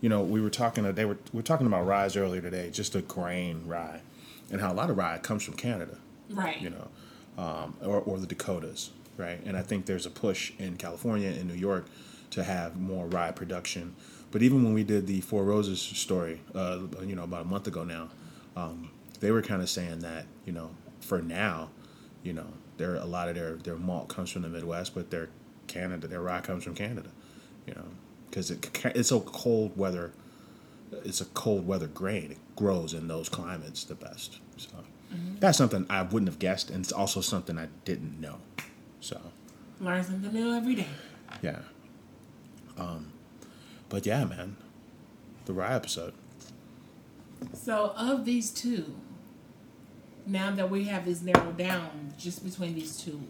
You 0.00 0.08
know, 0.08 0.22
we 0.22 0.40
were 0.40 0.50
talking, 0.50 0.90
they 0.94 1.04
were, 1.04 1.18
we 1.32 1.38
were 1.38 1.42
talking 1.42 1.66
about 1.66 1.86
rye 1.86 2.08
earlier 2.16 2.40
today, 2.40 2.70
just 2.70 2.94
a 2.94 3.02
grain 3.02 3.62
rye, 3.66 4.00
and 4.50 4.60
how 4.60 4.72
a 4.72 4.74
lot 4.74 4.90
of 4.90 4.96
rye 4.96 5.18
comes 5.18 5.42
from 5.42 5.54
Canada 5.54 5.98
Right. 6.30 6.60
you 6.60 6.70
know, 6.70 6.88
um, 7.38 7.76
or, 7.82 8.00
or 8.00 8.18
the 8.18 8.26
Dakotas, 8.26 8.90
right? 9.16 9.40
And 9.44 9.56
I 9.56 9.62
think 9.62 9.86
there's 9.86 10.06
a 10.06 10.10
push 10.10 10.52
in 10.58 10.76
California 10.76 11.28
and 11.28 11.46
New 11.46 11.54
York 11.54 11.86
to 12.30 12.42
have 12.44 12.80
more 12.80 13.06
rye 13.06 13.30
production. 13.32 13.94
But 14.30 14.42
even 14.42 14.64
when 14.64 14.74
we 14.74 14.82
did 14.84 15.06
the 15.06 15.20
Four 15.20 15.44
Roses 15.44 15.80
story, 15.80 16.40
uh, 16.54 16.80
you 17.04 17.14
know, 17.14 17.22
about 17.22 17.42
a 17.42 17.48
month 17.48 17.66
ago 17.68 17.84
now, 17.84 18.08
um, 18.56 18.90
they 19.20 19.30
were 19.30 19.42
kind 19.42 19.62
of 19.62 19.70
saying 19.70 20.00
that, 20.00 20.26
you 20.44 20.52
know, 20.52 20.70
for 21.00 21.22
now, 21.22 21.70
you 22.22 22.32
know, 22.32 22.46
there 22.76 22.96
a 22.96 23.04
lot 23.06 23.28
of 23.28 23.34
their 23.36 23.54
their 23.54 23.76
malt 23.76 24.08
comes 24.08 24.30
from 24.30 24.42
the 24.42 24.48
Midwest, 24.48 24.94
but 24.94 25.10
their 25.10 25.28
Canada, 25.68 26.06
their 26.08 26.20
rye 26.20 26.40
comes 26.40 26.64
from 26.64 26.74
Canada, 26.74 27.08
you 27.66 27.74
know, 27.74 27.84
because 28.28 28.50
it, 28.50 28.68
it's 28.94 29.10
a 29.12 29.20
cold 29.20 29.76
weather, 29.76 30.12
it's 31.04 31.20
a 31.20 31.24
cold 31.26 31.66
weather 31.66 31.86
grain. 31.88 32.32
It 32.32 32.38
grows 32.56 32.94
in 32.94 33.08
those 33.08 33.28
climates 33.28 33.84
the 33.84 33.94
best. 33.94 34.38
So 34.56 34.70
that's 35.40 35.58
something 35.58 35.86
I 35.90 36.02
wouldn't 36.02 36.28
have 36.28 36.38
guessed, 36.38 36.70
and 36.70 36.80
it's 36.84 36.92
also 36.92 37.20
something 37.20 37.58
I 37.58 37.68
didn't 37.84 38.20
know. 38.20 38.38
So 39.00 39.20
Learn 39.80 40.02
something 40.02 40.32
new 40.32 40.54
every 40.54 40.74
day. 40.74 40.86
yeah. 41.42 41.58
Um, 42.78 43.12
but 43.88 44.06
yeah, 44.06 44.24
man, 44.24 44.56
the 45.44 45.52
rye 45.52 45.74
episode. 45.74 46.14
So, 47.52 47.92
of 47.96 48.24
these 48.24 48.50
two, 48.50 48.96
now 50.26 50.50
that 50.52 50.70
we 50.70 50.84
have 50.84 51.04
this 51.04 51.20
narrowed 51.22 51.58
down 51.58 52.14
just 52.18 52.44
between 52.44 52.74
these 52.74 52.96
two, 52.96 53.20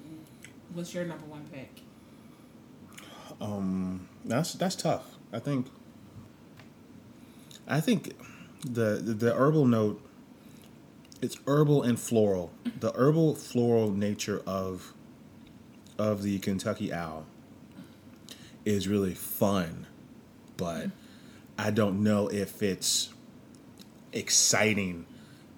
what's 0.72 0.94
your 0.94 1.04
number 1.04 1.26
one 1.26 1.44
pick? 1.52 1.80
Um, 3.40 4.08
that's 4.24 4.54
that's 4.54 4.76
tough. 4.76 5.04
I 5.32 5.38
think. 5.38 5.68
I 7.68 7.80
think 7.80 8.14
the 8.64 9.00
the, 9.02 9.14
the 9.14 9.34
herbal 9.34 9.66
note. 9.66 10.02
It's 11.22 11.38
herbal 11.46 11.82
and 11.82 11.98
floral. 11.98 12.52
The 12.78 12.92
herbal 12.92 13.34
floral 13.36 13.90
nature 13.90 14.42
of 14.46 14.92
of 15.98 16.22
the 16.22 16.38
Kentucky 16.38 16.92
Owl 16.92 17.26
is 18.64 18.86
really 18.86 19.14
fun, 19.14 19.86
but 20.56 20.90
I 21.58 21.70
don't 21.70 22.02
know 22.02 22.28
if 22.28 22.62
it's 22.62 23.10
exciting 24.12 25.06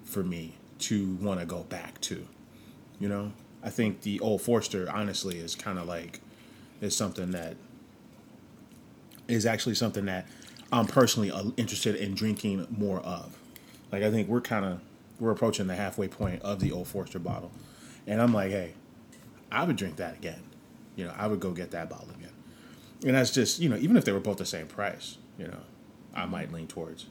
for 0.05 0.23
me 0.23 0.55
to 0.79 1.15
want 1.15 1.39
to 1.39 1.45
go 1.45 1.63
back 1.63 1.99
to. 2.01 2.25
You 2.99 3.09
know, 3.09 3.33
I 3.63 3.69
think 3.69 4.01
the 4.01 4.19
old 4.19 4.41
Forster 4.41 4.89
honestly 4.89 5.39
is 5.39 5.55
kind 5.55 5.77
of 5.77 5.87
like 5.87 6.21
is 6.81 6.95
something 6.95 7.31
that 7.31 7.55
is 9.29 9.45
actually 9.45 9.75
something 9.75 10.05
that 10.05 10.27
I'm 10.71 10.85
personally 10.85 11.31
uh, 11.31 11.45
interested 11.57 11.95
in 11.95 12.13
drinking 12.13 12.67
more 12.69 12.99
of. 12.99 13.37
Like 13.91 14.03
I 14.03 14.11
think 14.11 14.27
we're 14.27 14.41
kind 14.41 14.65
of 14.65 14.81
we're 15.19 15.31
approaching 15.31 15.67
the 15.67 15.75
halfway 15.75 16.07
point 16.07 16.41
of 16.41 16.59
the 16.59 16.71
old 16.71 16.87
Forster 16.87 17.19
bottle, 17.19 17.51
and 18.07 18.21
I'm 18.21 18.33
like, 18.33 18.51
hey, 18.51 18.73
I 19.51 19.63
would 19.63 19.75
drink 19.75 19.97
that 19.97 20.15
again. 20.15 20.41
You 20.95 21.05
know, 21.05 21.13
I 21.17 21.27
would 21.27 21.39
go 21.39 21.51
get 21.51 21.71
that 21.71 21.89
bottle 21.89 22.09
again. 22.17 22.31
And 23.05 23.15
that's 23.15 23.31
just 23.31 23.59
you 23.59 23.69
know, 23.69 23.77
even 23.77 23.97
if 23.97 24.05
they 24.05 24.11
were 24.11 24.19
both 24.19 24.37
the 24.37 24.45
same 24.45 24.67
price, 24.67 25.17
you 25.37 25.47
know, 25.47 25.61
I 26.13 26.25
might 26.25 26.51
lean 26.51 26.67
towards 26.67 27.07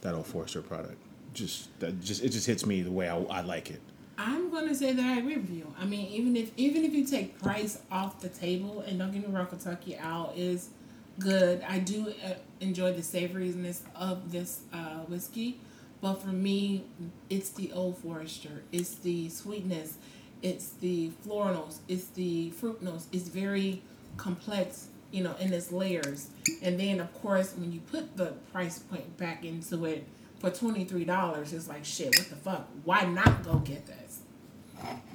that 0.00 0.14
old 0.14 0.26
Forster 0.26 0.62
product. 0.62 0.96
Just 1.32 1.78
that 1.80 2.00
just 2.00 2.24
it 2.24 2.30
just 2.30 2.46
hits 2.46 2.66
me 2.66 2.82
the 2.82 2.90
way 2.90 3.08
I, 3.08 3.18
I 3.24 3.40
like 3.42 3.70
it. 3.70 3.80
I'm 4.18 4.50
gonna 4.50 4.74
say 4.74 4.92
that 4.92 5.04
I 5.04 5.18
agree 5.18 5.36
with 5.36 5.50
you. 5.50 5.72
I 5.78 5.84
mean, 5.84 6.06
even 6.08 6.36
if 6.36 6.50
even 6.56 6.84
if 6.84 6.92
you 6.92 7.04
take 7.04 7.38
price 7.40 7.82
off 7.90 8.20
the 8.20 8.30
table, 8.30 8.80
and 8.80 8.98
don't 8.98 9.12
get 9.12 9.26
me 9.26 9.34
wrong, 9.34 9.46
Kentucky 9.46 9.98
Owl 9.98 10.32
is 10.34 10.70
good. 11.18 11.62
I 11.68 11.78
do 11.78 12.12
uh, 12.24 12.34
enjoy 12.60 12.92
the 12.92 13.02
savoriness 13.02 13.80
of 13.94 14.32
this 14.32 14.60
uh, 14.72 15.00
whiskey, 15.08 15.60
but 16.00 16.14
for 16.14 16.28
me, 16.28 16.84
it's 17.30 17.50
the 17.50 17.72
Old 17.72 17.98
Forester. 17.98 18.62
It's 18.72 18.94
the 18.96 19.28
sweetness. 19.28 19.98
It's 20.42 20.70
the 20.70 21.10
floral 21.22 21.54
notes. 21.54 21.80
It's 21.88 22.06
the 22.08 22.50
fruit 22.50 22.82
notes. 22.82 23.06
It's 23.12 23.28
very 23.28 23.82
complex, 24.16 24.88
you 25.10 25.24
know, 25.24 25.34
in 25.40 25.52
its 25.52 25.72
layers. 25.72 26.28
And 26.62 26.78
then, 26.78 27.00
of 27.00 27.12
course, 27.22 27.54
when 27.56 27.72
you 27.72 27.80
put 27.80 28.16
the 28.16 28.34
price 28.52 28.78
point 28.78 29.16
back 29.16 29.44
into 29.44 29.84
it 29.86 30.06
for 30.38 30.50
twenty 30.50 30.84
three 30.84 31.04
dollars, 31.04 31.52
it's 31.52 31.68
like 31.68 31.84
shit. 31.84 32.14
What 32.18 32.28
the 32.28 32.36
fuck? 32.36 32.68
Why 32.84 33.04
not 33.04 33.42
go 33.42 33.56
get 33.56 33.86
this? 33.86 34.20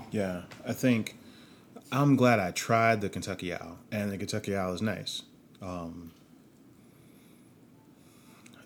Yeah, 0.09 0.41
I 0.65 0.73
think 0.73 1.17
I'm 1.91 2.15
glad 2.15 2.39
I 2.39 2.51
tried 2.51 3.01
the 3.01 3.09
Kentucky 3.09 3.53
Owl, 3.53 3.77
and 3.91 4.11
the 4.11 4.17
Kentucky 4.17 4.55
Owl 4.55 4.73
is 4.73 4.81
nice. 4.81 5.21
Um, 5.61 6.11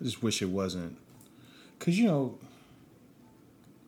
I 0.00 0.04
just 0.04 0.22
wish 0.22 0.42
it 0.42 0.48
wasn't, 0.48 0.96
cause 1.78 1.94
you 1.96 2.06
know, 2.06 2.38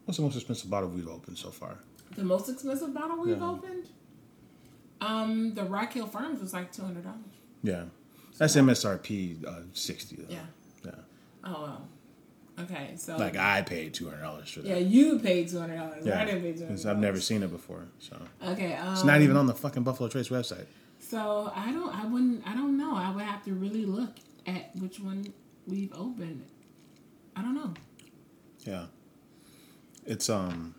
what's 0.04 0.16
the 0.18 0.22
most 0.22 0.36
expensive 0.36 0.70
bottle 0.70 0.88
we've 0.88 1.08
opened 1.08 1.36
so 1.38 1.50
far? 1.50 1.78
The 2.16 2.24
most 2.24 2.48
expensive 2.48 2.92
bottle 2.94 3.18
we've 3.22 3.38
Yeah. 3.38 3.48
opened? 3.50 3.88
Um, 5.00 5.54
the 5.54 5.64
Rock 5.64 5.92
Hill 5.92 6.06
Farms 6.06 6.40
was 6.40 6.52
like 6.52 6.72
two 6.72 6.82
hundred 6.82 7.04
dollars. 7.04 7.20
Yeah, 7.62 7.84
that's 8.36 8.56
MSRP 8.56 9.44
uh, 9.46 9.60
sixty 9.72 10.16
though. 10.16 10.24
Yeah. 10.34 10.40
yeah. 10.84 10.90
Oh 11.44 11.52
wow. 11.62 11.82
Okay, 12.64 12.94
so 12.96 13.16
Like 13.16 13.36
I 13.36 13.62
paid 13.62 13.94
two 13.94 14.08
hundred 14.08 14.22
dollars 14.22 14.50
for 14.50 14.60
that. 14.62 14.68
yeah, 14.68 14.76
you 14.78 15.20
paid 15.20 15.48
two 15.48 15.60
hundred 15.60 15.76
dollars. 15.76 16.04
Yeah, 16.04 16.20
I 16.20 16.24
didn't 16.24 16.42
pay 16.42 16.52
two 16.54 16.66
hundred. 16.66 16.86
I've 16.86 16.98
never 16.98 17.20
seen 17.20 17.42
it 17.44 17.50
before, 17.52 17.84
so 18.00 18.20
Okay, 18.44 18.74
um, 18.74 18.92
it's 18.94 19.04
not 19.04 19.20
even 19.20 19.36
on 19.36 19.46
the 19.46 19.54
fucking 19.54 19.84
Buffalo 19.84 20.08
Trace 20.08 20.28
website. 20.30 20.66
So 21.08 21.50
I 21.54 21.72
don't. 21.72 21.94
I 21.94 22.04
wouldn't. 22.04 22.46
I 22.46 22.54
don't 22.54 22.76
know. 22.76 22.94
I 22.94 23.10
would 23.10 23.24
have 23.24 23.42
to 23.44 23.54
really 23.54 23.86
look 23.86 24.16
at 24.46 24.76
which 24.76 25.00
one 25.00 25.32
we've 25.66 25.92
opened. 25.94 26.44
I 27.34 27.40
don't 27.40 27.54
know. 27.54 27.72
Yeah. 28.64 28.86
It's 30.04 30.28
um 30.28 30.74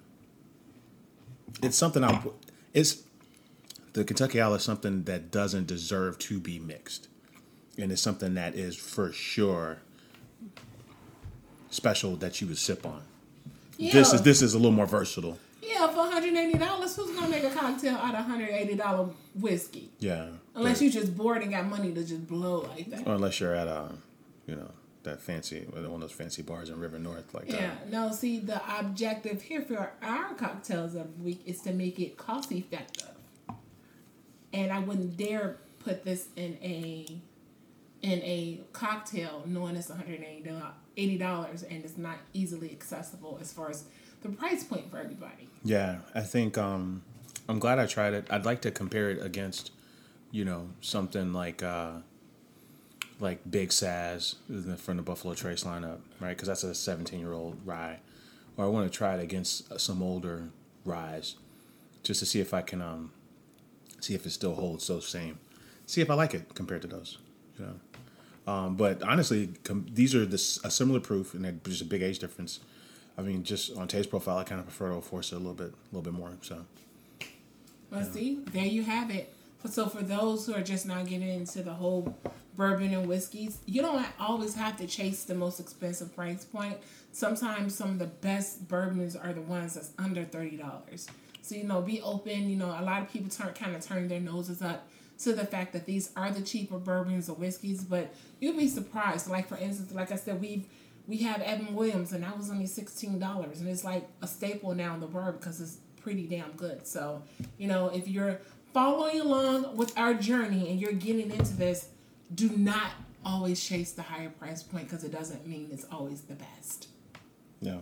it's 1.64 1.78
something 1.78 2.04
I'm 2.04 2.30
it's 2.74 3.04
the 3.94 4.04
Kentucky 4.04 4.40
Owl 4.40 4.54
is 4.54 4.64
something 4.64 5.04
that 5.06 5.32
doesn't 5.32 5.66
deserve 5.66 6.20
to 6.20 6.40
be 6.40 6.60
mixed. 6.60 7.08
And 7.80 7.92
it's 7.92 8.02
something 8.02 8.36
that 8.36 8.54
is 8.54 8.76
for 8.76 9.12
sure 9.12 9.80
special 11.72 12.16
that 12.18 12.40
you 12.40 12.48
would 12.48 12.58
sip 12.58 12.86
on. 12.86 13.02
Yeah. 13.78 13.94
This 13.94 14.14
is 14.14 14.22
this 14.22 14.42
is 14.44 14.54
a 14.54 14.58
little 14.58 14.72
more 14.72 14.86
versatile. 14.86 15.40
Yeah, 15.70 15.88
for 15.88 15.98
one 15.98 16.12
hundred 16.12 16.36
eighty 16.36 16.58
dollars, 16.58 16.96
who's 16.96 17.12
gonna 17.16 17.30
make 17.30 17.44
a 17.44 17.50
cocktail 17.52 17.96
out 17.96 18.16
of 18.16 18.26
hundred 18.26 18.50
eighty 18.50 18.76
dollar 18.76 19.10
whiskey? 19.36 19.90
Yeah. 20.00 20.28
Unless 20.56 20.82
you 20.82 20.90
just 20.90 21.16
bored 21.16 21.42
and 21.44 21.52
got 21.52 21.66
money 21.68 21.94
to 21.94 22.04
just 22.04 22.28
blow 22.28 22.62
like 22.62 22.90
that. 22.90 23.08
or 23.08 23.14
unless 23.16 23.40
you're 23.40 23.54
at 23.56 23.68
a 23.68 23.92
you 24.48 24.56
know, 24.56 24.72
that 25.04 25.22
fancy 25.22 25.60
one 25.72 25.86
of 25.86 26.02
those 26.02 26.12
fancy 26.12 26.42
bars 26.42 26.70
in 26.70 26.80
River 26.80 26.98
North 26.98 27.34
like 27.36 27.48
Yeah, 27.52 27.58
that. 27.68 27.90
no, 27.92 28.12
see, 28.12 28.40
the 28.40 28.60
objective 28.80 29.44
here 29.44 29.62
for 29.62 29.92
our 30.02 30.34
cocktails 30.34 30.96
of 30.96 31.18
the 31.18 31.24
week 31.24 31.42
is 31.46 31.62
to 31.62 31.72
make 31.72 32.00
it 32.00 32.18
cost 32.18 32.52
effective. 32.52 33.12
And 34.52 34.72
I 34.74 34.80
wouldn't 34.80 35.16
dare 35.18 35.58
put 35.80 36.04
this 36.04 36.30
in 36.36 36.58
a 36.64 37.06
in 38.02 38.20
a 38.24 38.62
cocktail 38.74 39.44
knowing 39.46 39.76
it's 39.76 39.92
$180 39.92 40.74
and 41.70 41.84
it's 41.86 41.98
not 41.98 42.18
easily 42.34 42.72
accessible 42.72 43.38
as 43.42 43.52
far 43.54 43.70
as 43.70 43.84
the 44.22 44.30
price 44.30 44.64
point 44.64 44.90
for 44.92 44.98
everybody. 44.98 45.48
Yeah, 45.64 46.00
I 46.16 46.22
think 46.22 46.58
um, 46.58 47.04
I'm 47.48 47.60
glad 47.60 47.80
I 47.80 47.86
tried 47.86 48.14
it. 48.14 48.28
I'd 48.30 48.46
like 48.46 48.62
to 48.62 48.72
compare 48.72 49.10
it 49.10 49.24
against, 49.24 49.72
you 50.32 50.46
know, 50.46 50.70
something 50.82 51.34
like 51.34 51.64
uh, 51.64 51.92
like 53.20 53.40
Big 53.50 53.70
Saz 53.70 54.36
from 54.78 54.98
the 54.98 55.04
Buffalo 55.04 55.34
Trace 55.34 55.64
lineup, 55.64 56.00
right? 56.20 56.30
Because 56.30 56.48
that's 56.48 56.64
a 56.64 56.74
17 56.74 57.20
year 57.20 57.34
old 57.34 57.58
rye. 57.66 58.00
Or 58.58 58.66
I 58.66 58.68
want 58.68 58.92
to 58.92 58.98
try 58.98 59.16
it 59.16 59.24
against 59.24 59.80
some 59.80 60.02
older 60.02 60.50
ryes, 60.86 61.36
just 62.04 62.20
to 62.20 62.26
see 62.26 62.40
if 62.40 62.54
I 62.54 62.62
can 62.62 62.82
um, 62.82 63.12
see 64.00 64.16
if 64.16 64.26
it 64.26 64.32
still 64.32 64.56
holds 64.56 64.88
those 64.88 65.08
same, 65.08 65.40
see 65.86 66.02
if 66.02 66.10
I 66.10 66.14
like 66.14 66.34
it 66.34 66.54
compared 66.56 66.82
to 66.84 66.88
those, 66.88 67.18
you 67.58 67.66
know. 67.66 68.52
Um, 68.52 68.76
but 68.76 69.04
honestly, 69.04 69.50
com- 69.64 69.86
these 69.94 70.16
are 70.16 70.26
this 70.26 70.64
a 70.64 70.72
similar 70.72 71.00
proof, 71.00 71.34
and 71.34 71.46
there's 71.46 71.56
just 71.66 71.82
a 71.82 71.86
big 71.86 72.02
age 72.02 72.20
difference. 72.20 72.60
I 73.20 73.22
mean, 73.22 73.44
just 73.44 73.76
on 73.76 73.90
taste 73.90 74.10
profile, 74.10 74.38
I 74.38 74.46
kind 74.46 74.60
of 74.60 74.66
prefer 74.68 74.96
to 74.96 75.02
force 75.02 75.34
it 75.34 75.36
a 75.36 75.40
little 75.40 75.54
bit, 75.54 75.74
a 75.74 75.96
little 75.96 76.10
bit 76.10 76.18
more. 76.18 76.32
So 76.42 76.64
Well, 77.92 78.06
see, 78.06 78.40
there 78.54 78.66
you 78.66 78.84
have 78.84 79.12
it. 79.12 79.34
So 79.70 79.88
for 79.88 80.02
those 80.02 80.46
who 80.46 80.54
are 80.54 80.62
just 80.62 80.86
now 80.86 81.04
getting 81.04 81.28
into 81.28 81.62
the 81.62 81.74
whole 81.74 82.16
bourbon 82.56 82.94
and 82.94 83.10
whiskeys, 83.10 83.58
you 83.66 83.82
don't 83.82 84.06
always 84.22 84.56
have 84.56 84.78
to 84.78 84.88
chase 84.88 85.26
the 85.26 85.36
most 85.36 85.60
expensive 85.60 86.16
price 86.16 86.46
point. 86.46 86.78
Sometimes 87.12 87.76
some 87.76 87.90
of 87.90 88.00
the 88.00 88.06
best 88.06 88.70
bourbons 88.70 89.18
are 89.18 89.34
the 89.34 89.42
ones 89.42 89.74
that's 89.74 89.92
under 89.98 90.24
thirty 90.24 90.56
dollars. 90.56 91.08
So 91.42 91.56
you 91.56 91.66
know, 91.66 91.82
be 91.82 92.02
open. 92.02 92.50
You 92.50 92.56
know, 92.56 92.68
a 92.68 92.84
lot 92.84 93.02
of 93.02 93.12
people 93.12 93.30
turn 93.30 93.54
kind 93.54 93.76
of 93.76 93.86
turn 93.86 94.08
their 94.08 94.22
noses 94.22 94.62
up 94.62 94.88
to 95.20 95.34
the 95.34 95.46
fact 95.46 95.74
that 95.74 95.86
these 95.86 96.12
are 96.16 96.32
the 96.32 96.42
cheaper 96.42 96.80
bourbons 96.80 97.28
or 97.28 97.36
whiskeys, 97.36 97.84
but 97.84 98.14
you'll 98.40 98.56
be 98.56 98.70
surprised. 98.70 99.30
Like 99.30 99.50
for 99.50 99.58
instance, 99.58 99.92
like 99.92 100.14
I 100.14 100.16
said, 100.16 100.40
we've 100.40 100.64
we 101.10 101.18
have 101.18 101.42
Evan 101.42 101.74
Williams, 101.76 102.14
and 102.14 102.24
that 102.24 102.38
was 102.38 102.50
only 102.50 102.68
sixteen 102.68 103.20
dollars, 103.20 103.60
and 103.60 103.68
it's 103.68 103.84
like 103.84 104.08
a 104.22 104.28
staple 104.28 104.74
now 104.76 104.94
in 104.94 105.00
the 105.02 105.08
bourbon 105.08 105.36
because 105.40 105.60
it's 105.60 105.78
pretty 106.02 106.26
damn 106.28 106.52
good. 106.52 106.88
So, 106.88 107.22
you 107.58 107.68
know, 107.68 107.88
if 107.90 108.08
you're 108.08 108.40
following 108.74 109.20
along 109.20 109.76
with 109.76 109.98
our 109.98 110.14
journey 110.14 110.70
and 110.70 110.80
you're 110.80 110.94
getting 110.94 111.32
into 111.32 111.54
this, 111.58 111.90
do 112.34 112.50
not 112.56 112.92
always 113.26 113.62
chase 113.62 113.92
the 113.92 114.04
higher 114.04 114.30
price 114.30 114.64
point 114.64 114.88
because 114.88 115.04
it 115.04 115.12
doesn't 115.12 115.46
mean 115.46 115.68
it's 115.74 115.86
always 115.92 116.22
the 116.22 116.36
best. 116.36 116.88
yeah, 117.60 117.80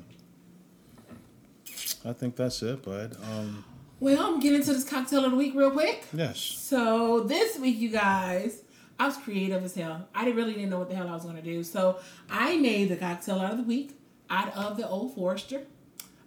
I 2.06 2.14
think 2.14 2.36
that's 2.38 2.62
it, 2.64 2.82
bud. 2.84 3.16
Um, 3.24 3.64
Well, 4.00 4.26
I'm 4.26 4.40
getting 4.40 4.60
into 4.62 4.74
this 4.74 4.88
cocktail 4.88 5.26
of 5.26 5.32
the 5.32 5.38
week 5.38 5.54
real 5.56 5.72
quick. 5.72 6.06
yes, 6.14 6.40
So 6.40 7.22
this 7.22 7.60
week, 7.60 7.78
you 7.78 7.90
guys, 7.90 8.62
I 9.00 9.06
was 9.06 9.18
creative 9.18 9.64
as 9.64 9.76
hell. 9.76 10.08
I 10.16 10.30
really 10.30 10.54
didn't 10.54 10.70
know 10.70 10.80
what 10.80 10.90
the 10.90 10.96
hell 10.96 11.08
I 11.08 11.14
was 11.14 11.26
gonna 11.26 11.42
do. 11.42 11.64
So 11.64 12.00
I 12.30 12.58
made 12.58 12.90
the 12.90 12.96
cocktail 12.96 13.40
out 13.40 13.52
of 13.52 13.58
the 13.58 13.64
week 13.64 13.98
out 14.30 14.56
of 14.56 14.78
the 14.78 14.88
Old 14.88 15.14
Forester. 15.14 15.62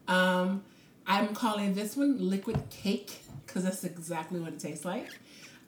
Um, 0.09 0.62
I'm 1.06 1.35
calling 1.35 1.74
this 1.74 1.96
one 1.96 2.16
liquid 2.18 2.62
cake 2.70 3.22
because 3.46 3.64
that's 3.64 3.85
exactly 3.85 4.40
what 4.40 4.52
it 4.52 4.61
tastes 4.61 4.85
like. 4.85 5.09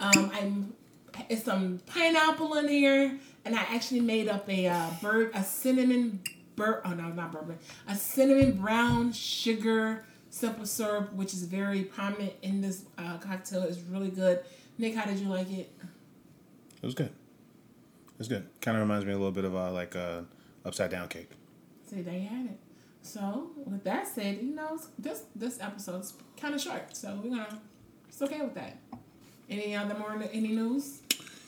Um, 0.00 0.30
I'm 0.32 0.74
it's 1.28 1.44
some 1.44 1.80
pineapple 1.86 2.54
in 2.54 2.68
here, 2.68 3.18
and 3.44 3.54
I 3.54 3.62
actually 3.62 4.00
made 4.00 4.28
up 4.28 4.48
a 4.48 4.68
uh, 4.68 4.90
bird 5.00 5.30
a 5.34 5.44
cinnamon 5.44 6.20
bur 6.54 6.82
oh 6.84 6.90
no 6.90 7.08
not 7.08 7.32
bourbon 7.32 7.58
a 7.88 7.94
cinnamon 7.94 8.52
brown 8.52 9.10
sugar 9.12 10.04
simple 10.32 10.64
syrup, 10.64 11.12
which 11.12 11.34
is 11.34 11.44
very 11.44 11.82
prominent 11.82 12.32
in 12.42 12.62
this 12.62 12.84
uh, 12.98 13.18
cocktail. 13.18 13.62
It's 13.62 13.78
really 13.78 14.08
good. 14.08 14.40
Nik, 14.78 14.94
how 14.94 15.04
did 15.04 15.18
you 15.18 15.28
like 15.28 15.50
it? 15.52 15.70
It 16.83 16.87
was 16.87 16.95
good. 16.95 17.07
It 17.07 18.18
was 18.18 18.29
good. 18.29 18.47
Kind 18.61 18.77
of 18.77 18.83
reminds 18.83 19.05
me 19.07 19.12
a 19.12 19.16
little 19.16 19.33
bit 19.33 19.45
of 19.45 19.55
uh, 19.55 19.71
like 19.73 19.95
a 19.95 20.25
upside 20.64 20.90
down 20.90 21.09
cake. 21.09 21.31
See, 21.88 22.03
there 22.03 22.14
you 22.18 22.29
had 22.29 22.47
it. 22.47 22.59
So, 23.03 23.51
with 23.66 23.83
that 23.85 24.07
said, 24.07 24.38
you 24.42 24.55
know, 24.55 24.79
this 24.99 25.25
this 25.35 25.61
episode's 25.61 26.14
kind 26.40 26.55
of 26.55 26.61
short, 26.61 26.97
so 26.97 27.18
we're 27.23 27.31
gonna 27.31 27.61
it's 28.09 28.23
okay 28.23 28.40
with 28.40 28.55
that. 28.55 28.77
Any 29.51 29.75
other 29.75 29.95
more 29.95 30.12
any 30.33 30.49
news 30.49 31.01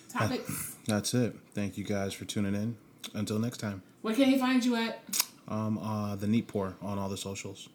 topics? 0.08 0.76
That's 0.86 1.14
it. 1.14 1.36
Thank 1.54 1.78
you 1.78 1.84
guys 1.84 2.12
for 2.12 2.24
tuning 2.24 2.54
in. 2.54 2.76
Until 3.12 3.38
next 3.38 3.58
time, 3.58 3.82
Where 4.02 4.14
can 4.14 4.24
he 4.24 4.38
find 4.38 4.64
you 4.64 4.74
at? 4.76 4.98
um, 5.46 5.78
uh, 5.78 6.16
the 6.16 6.26
Neat 6.26 6.48
Pour 6.48 6.74
on 6.82 6.98
all 6.98 7.08
the 7.08 7.16
socials. 7.18 7.68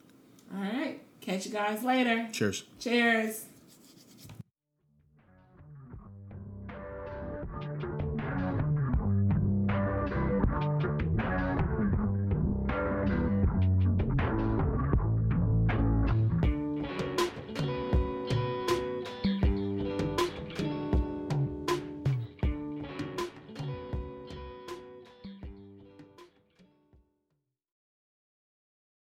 All 0.54 0.60
right, 0.62 1.00
catch 1.22 1.45
you 1.45 1.52
guys 1.52 1.84
later. 1.84 2.28
Cheers. 2.34 2.63
Cheers. 2.80 3.45